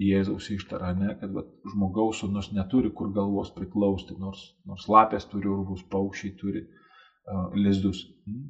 Jėzaus 0.00 0.48
ištara, 0.50 0.90
kad 1.20 1.30
va, 1.34 1.44
žmogaus 1.72 2.20
sunus 2.22 2.50
neturi 2.52 2.90
kur 2.90 3.12
galvos 3.14 3.52
priklausti, 3.54 4.16
nors, 4.18 4.40
nors 4.66 4.88
lapės 4.90 5.28
turi 5.30 5.48
urvus, 5.48 5.84
paukščiai 5.92 6.34
turi 6.40 6.62
uh, 6.64 7.54
lizdus. 7.54 8.02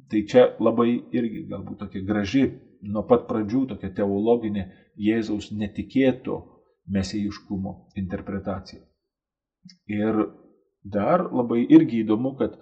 Tai 0.09 0.23
čia 0.31 0.47
labai 0.59 0.89
irgi 1.13 1.45
galbūt 1.51 1.83
tokia 1.83 2.01
graži, 2.07 2.45
nuo 2.81 3.05
pat 3.07 3.27
pradžių 3.29 3.67
tokia 3.73 3.91
teologinė 4.01 4.65
Jėzaus 4.97 5.51
netikėto 5.53 6.39
mesijiškumo 6.91 7.75
interpretacija. 8.01 8.81
Ir 9.93 10.23
dar 10.83 11.27
labai 11.29 11.61
irgi 11.69 12.01
įdomu, 12.01 12.33
kad 12.39 12.57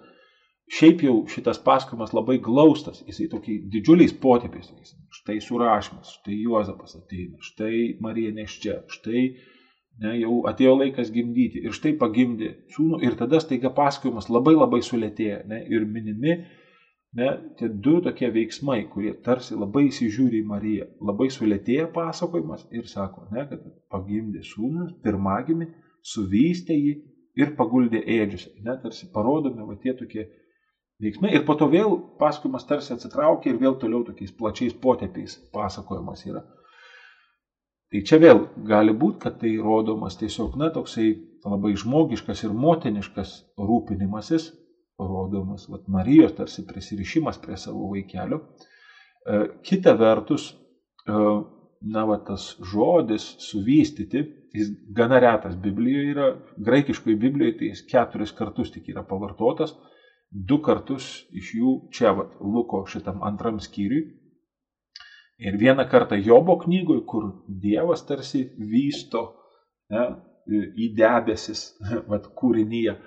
Šiaip 0.70 1.02
jau 1.02 1.14
šitas 1.26 1.58
pasakojimas 1.64 2.12
labai 2.14 2.36
glaustas, 2.42 3.00
jisai 3.08 3.26
tokiai 3.32 3.58
didžiuliais 3.72 4.12
potėpiais. 4.22 4.70
Štai 5.20 5.40
surašymas, 5.42 6.12
štai 6.20 6.36
Juozapas 6.44 6.94
ateina, 7.00 7.40
štai 7.42 7.96
Marija 8.04 8.30
neščia, 8.36 8.76
štai 8.94 9.24
ne, 10.04 10.14
jau 10.20 10.36
atėjo 10.50 10.76
laikas 10.78 11.10
gimdyti 11.14 11.64
ir 11.66 11.74
štai 11.74 11.96
pagimdė 11.98 12.52
sūnų 12.76 13.02
ir 13.06 13.18
tada 13.18 13.42
staiga 13.42 13.72
pasakojimas 13.74 14.30
labai 14.30 14.54
labai 14.54 14.80
sulėtėja 14.86 15.42
ne, 15.50 15.58
ir 15.74 15.88
minimi 15.90 16.36
ne, 17.18 17.30
tie 17.58 17.68
du 17.68 17.98
tokie 18.04 18.30
veiksmai, 18.30 18.84
kurie 18.92 19.16
tarsi 19.26 19.58
labai 19.58 19.88
įsižiūri 19.88 20.44
į 20.44 20.48
Mariją. 20.52 20.86
Labai 21.02 21.28
sulėtėja 21.34 21.88
pasakojimas 21.94 22.68
ir 22.70 22.86
sako, 22.90 23.26
ne, 23.34 23.46
kad 23.50 23.64
pagimdė 23.90 24.44
sūnų, 24.46 24.92
pirmagimį, 25.02 25.66
suvystė 26.14 26.78
jį 26.78 26.94
ir 27.40 27.56
paguldė 27.58 28.04
ėdžiuose. 28.20 28.54
Ne, 28.62 28.76
tarsi 28.82 29.10
parodomi 29.14 29.66
va 29.66 29.74
tie 29.82 29.96
tokie 29.98 30.28
veiksmai. 31.02 31.32
Ir 31.34 31.44
po 31.48 31.56
to 31.58 31.68
vėl 31.72 31.96
pasakojimas 32.20 32.66
tarsi 32.68 32.94
atsitraukia 32.94 33.52
ir 33.52 33.60
vėl 33.60 33.76
toliau 33.80 34.04
tokiais 34.06 34.32
plačiais 34.36 34.76
potėpiais 34.76 35.38
pasakojimas 35.54 36.24
yra. 36.28 36.44
Tai 37.90 38.02
čia 38.06 38.20
vėl 38.22 38.44
gali 38.68 38.94
būti, 38.94 39.18
kad 39.24 39.40
tai 39.40 39.56
rodomas 39.58 40.18
tiesiog, 40.20 40.54
na, 40.60 40.68
toksai 40.70 41.08
labai 41.42 41.72
žmogiškas 41.78 42.44
ir 42.46 42.52
motiniškas 42.54 43.32
rūpinimasis, 43.58 44.52
rodomas, 45.00 45.66
vat, 45.72 45.88
Marijos 45.90 46.36
tarsi 46.36 46.62
prisirišimas 46.68 47.40
prie 47.42 47.56
savo 47.58 47.88
vaikelio. 47.90 48.44
E, 48.44 49.40
kita 49.66 49.96
vertus, 49.98 50.52
e, 50.52 51.16
na, 51.90 52.04
va, 52.06 52.20
tas 52.22 52.52
žodis 52.72 53.26
suvystyti, 53.42 54.22
jis 54.54 54.70
gana 54.94 55.18
retas 55.22 55.56
Biblijoje 55.58 56.14
yra, 56.14 56.28
graikiškoje 56.62 57.18
Biblijoje 57.18 57.56
tai 57.58 57.72
jis 57.72 57.82
keturis 57.90 58.34
kartus 58.36 58.70
tik 58.74 58.92
yra 58.92 59.02
pavartotas, 59.06 59.74
du 60.30 60.60
kartus 60.62 61.06
iš 61.34 61.52
jų 61.58 61.74
čia, 61.94 62.14
vat, 62.16 62.36
Luko 62.40 62.84
šitam 62.86 63.22
antram 63.26 63.60
skyriui. 63.60 64.06
Ir 65.40 65.56
vieną 65.56 65.86
kartą 65.88 66.18
Jobo 66.20 66.58
knygoje, 66.60 67.04
kur 67.08 67.30
Dievas 67.48 68.04
tarsi 68.06 68.44
vysto 68.58 69.22
ne, 69.90 70.04
į 70.50 70.90
debesis, 70.98 71.70
vat, 72.10 72.28
kūrinyje. 72.36 72.98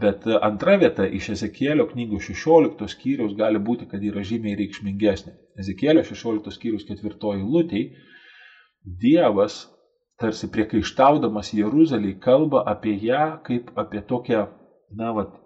Bet 0.00 0.24
antra 0.40 0.78
vieta 0.80 1.04
iš 1.04 1.34
Ezekėlio 1.34 1.84
knygų 1.90 2.20
16 2.30 2.86
skyrius 2.94 3.34
gali 3.36 3.60
būti, 3.60 3.88
kad 3.90 4.00
yra 4.00 4.22
žymiai 4.24 4.56
reikšmingesnė. 4.56 5.34
Ezekėlio 5.60 6.04
16 6.06 6.54
skyrius 6.54 6.86
ketvirtoji 6.88 7.44
lūtei 7.44 7.82
Dievas 8.80 9.66
tarsi 10.20 10.48
priekaištaudamas 10.52 11.52
Jeruzalį 11.56 12.14
kalba 12.24 12.62
apie 12.72 12.94
ją 13.04 13.26
kaip 13.44 13.68
apie 13.80 14.00
tokią, 14.08 14.46
na, 14.96 15.12
vat, 15.16 15.36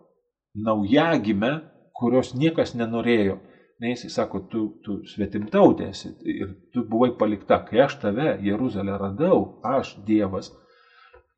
naujagimę, 0.54 1.52
kurios 1.94 2.34
niekas 2.34 2.74
nenorėjo. 2.78 3.38
Nes 3.82 4.04
jis 4.06 4.14
sako, 4.14 4.44
tu, 4.50 4.64
tu 4.84 5.00
svetimtautė 5.10 5.88
esi 5.90 6.12
ir 6.30 6.52
tu 6.72 6.84
buvai 6.88 7.10
palikta, 7.18 7.58
kai 7.66 7.82
aš 7.84 7.98
tave, 8.04 8.36
Jeruzalę, 8.42 8.94
radau, 9.00 9.58
aš 9.66 9.96
Dievas, 10.06 10.52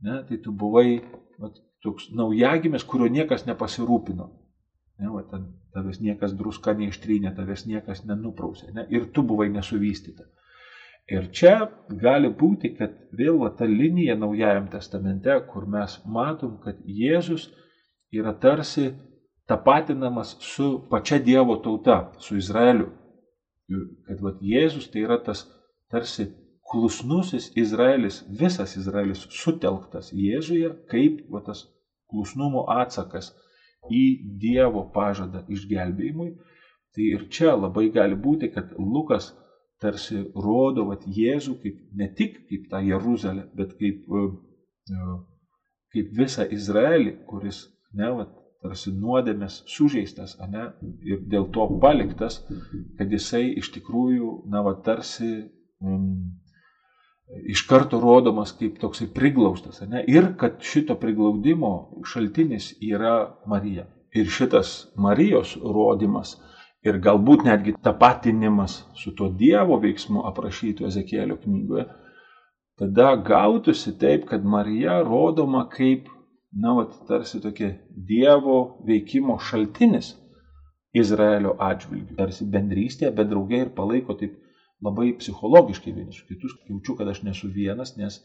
ne, 0.05 0.21
tai 0.29 0.37
tu 0.45 0.53
buvai 0.53 1.01
va, 1.41 1.51
toks 1.85 2.11
naujagimis, 2.15 2.85
kurio 2.85 3.09
niekas 3.13 3.47
nepasirūpino. 3.49 4.29
Ne, 5.01 5.09
va, 5.13 5.25
ten, 5.31 5.49
tavęs 5.77 6.01
niekas 6.05 6.37
druska 6.37 6.77
neištrynė, 6.77 7.33
tavęs 7.37 7.67
niekas 7.69 8.05
nenuprausė 8.09 8.73
ne, 8.77 8.87
ir 8.93 9.09
tu 9.17 9.25
buvai 9.27 9.49
nesuvystyta. 9.53 10.29
Ir 11.13 11.29
čia 11.31 11.69
gali 11.89 12.29
būti, 12.35 12.73
kad 12.77 12.95
vėl 13.17 13.39
va, 13.39 13.53
ta 13.55 13.69
linija 13.71 14.17
Naujajam 14.19 14.67
testamente, 14.73 15.37
kur 15.51 15.69
mes 15.71 16.01
matom, 16.05 16.57
kad 16.65 16.81
Jėzus 16.83 17.49
yra 18.13 18.33
tarsi 18.43 18.91
tapatinamas 19.47 20.37
su 20.41 20.87
pačia 20.91 21.19
Dievo 21.19 21.57
tauta, 21.57 22.13
su 22.19 22.37
Izraeliu. 22.37 22.91
Kad 24.07 24.21
vat, 24.23 24.43
Jėzus 24.43 24.91
tai 24.93 25.03
yra 25.07 25.19
tas 25.23 25.45
tarsi 25.91 26.29
klusnusis 26.71 27.53
Izraelis, 27.59 28.21
visas 28.41 28.77
Izraelis 28.79 29.27
sutelktas 29.31 30.13
Jėzuje 30.15 30.71
kaip 30.91 31.25
va, 31.31 31.43
tas 31.47 31.65
klusnumo 32.11 32.65
atsakas 32.71 33.33
į 33.91 34.05
Dievo 34.43 34.87
pažadą 34.95 35.45
išgelbėjimui. 35.51 36.33
Tai 36.97 37.09
ir 37.13 37.27
čia 37.31 37.55
labai 37.55 37.91
gali 37.95 38.17
būti, 38.17 38.49
kad 38.55 38.73
Lukas 38.79 39.31
tarsi 39.83 40.23
rodo 40.35 40.87
vat, 40.91 41.05
Jėzų 41.07 41.59
kaip, 41.63 41.79
ne 41.93 42.09
tik 42.19 42.41
kaip 42.49 42.71
tą 42.71 42.81
Jeruzalę, 42.87 43.47
bet 43.55 43.77
kaip, 43.79 44.07
kaip 45.93 46.15
visą 46.19 46.47
Izraelį, 46.57 47.19
kuris 47.29 47.67
ne, 47.93 48.11
vat, 48.21 48.33
tarsi 48.67 48.93
nuodėmės 48.93 49.61
sužeistas, 49.71 50.35
ne, 50.51 50.71
ir 51.07 51.23
dėl 51.31 51.47
to 51.55 51.69
paliktas, 51.83 52.41
kad 52.99 53.13
jisai 53.13 53.45
iš 53.61 53.71
tikrųjų, 53.77 54.33
na, 54.51 54.63
va, 54.67 54.75
tarsi 54.87 55.31
um, 55.81 56.09
iš 57.47 57.63
karto 57.71 58.01
rodomas 58.03 58.53
kaip 58.59 58.81
toksai 58.83 59.09
priglaustas, 59.15 59.83
ne, 59.87 60.03
ir 60.11 60.33
kad 60.41 60.59
šito 60.63 60.99
priglaudimo 60.99 62.03
šaltinis 62.07 62.73
yra 62.83 63.37
Marija. 63.47 63.87
Ir 64.17 64.31
šitas 64.33 64.89
Marijos 64.97 65.57
rodimas 65.61 66.37
ir 66.87 67.01
galbūt 67.03 67.45
netgi 67.45 67.75
tapatinimas 67.85 68.81
su 68.97 69.13
tuo 69.15 69.29
Dievo 69.29 69.77
veiksmu 69.83 70.23
aprašytu 70.31 70.87
Ezekėlio 70.89 71.37
knygoje, 71.43 71.87
tada 72.81 73.15
gautųsi 73.27 73.97
taip, 73.99 74.29
kad 74.31 74.45
Marija 74.45 75.01
rodoma 75.05 75.67
kaip 75.73 76.09
na, 76.63 76.73
vat, 76.79 76.95
tarsi 77.09 77.41
tokia 77.45 77.75
Dievo 77.91 78.79
veikimo 78.87 79.37
šaltinis 79.43 80.15
Izraelio 80.97 81.57
atžvilgių. 81.61 82.17
Tarsi 82.17 82.47
bendrystė, 82.53 83.11
bet 83.13 83.29
draugai 83.31 83.67
ir 83.67 83.73
palaiko 83.77 84.17
taip 84.17 84.39
labai 84.85 85.11
psichologiškai 85.19 85.93
vieni 85.93 86.17
su 86.17 86.27
kitus. 86.29 86.57
Jaučiu, 86.71 86.97
kad 86.97 87.09
aš 87.13 87.23
nesu 87.27 87.51
vienas, 87.53 87.97
nes 88.01 88.21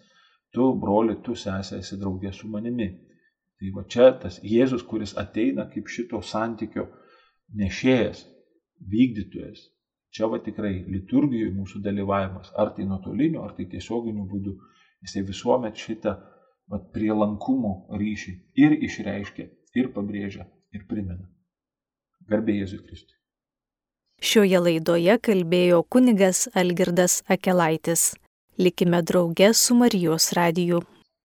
tu, 0.56 0.72
broli, 0.80 1.17
tu 1.26 1.36
sesė 1.36 1.82
esi 1.82 2.00
draugė 2.00 2.34
su 2.36 2.50
manimi. 2.52 2.89
Tai 3.60 3.74
va 3.76 3.86
čia 3.94 4.08
tas 4.22 4.39
Jėzus, 4.44 4.84
kuris 4.88 5.13
ateina 5.22 5.67
kaip 5.70 5.91
šito 5.91 6.22
santykio 6.26 6.88
nešėjas, 7.60 8.24
vykdytojas. 8.91 9.67
Čia 10.12 10.28
va 10.32 10.41
tikrai 10.44 10.74
liturgijoje 10.91 11.54
mūsų 11.56 11.80
dalyvavimas, 11.84 12.52
ar 12.60 12.74
tai 12.76 12.88
nuotoliniu, 12.88 13.44
ar 13.44 13.54
tai 13.56 13.67
tiesioginiu 13.72 14.26
būdu, 14.28 14.58
jisai 15.06 15.24
visuomet 15.28 15.80
šitą 15.80 16.17
vat, 16.72 16.88
prielankumo 16.96 17.74
ryšį 18.02 18.36
ir 18.64 18.78
išreiškia, 18.88 19.48
ir 19.76 19.92
pabrėžia, 19.96 20.48
ir 20.76 20.86
primena. 20.90 21.28
Garbė 22.32 22.62
Jėzui 22.62 22.80
Kristui. 22.86 23.18
Šioje 24.22 24.60
laidoje 24.62 25.18
kalbėjo 25.28 25.82
kunigas 25.90 26.46
Algirdas 26.54 27.22
Akelaitis. 27.36 28.12
Likime 28.62 29.02
drauge 29.02 29.50
su 29.58 29.76
Marijos 29.76 30.30
radiju. 30.38 30.84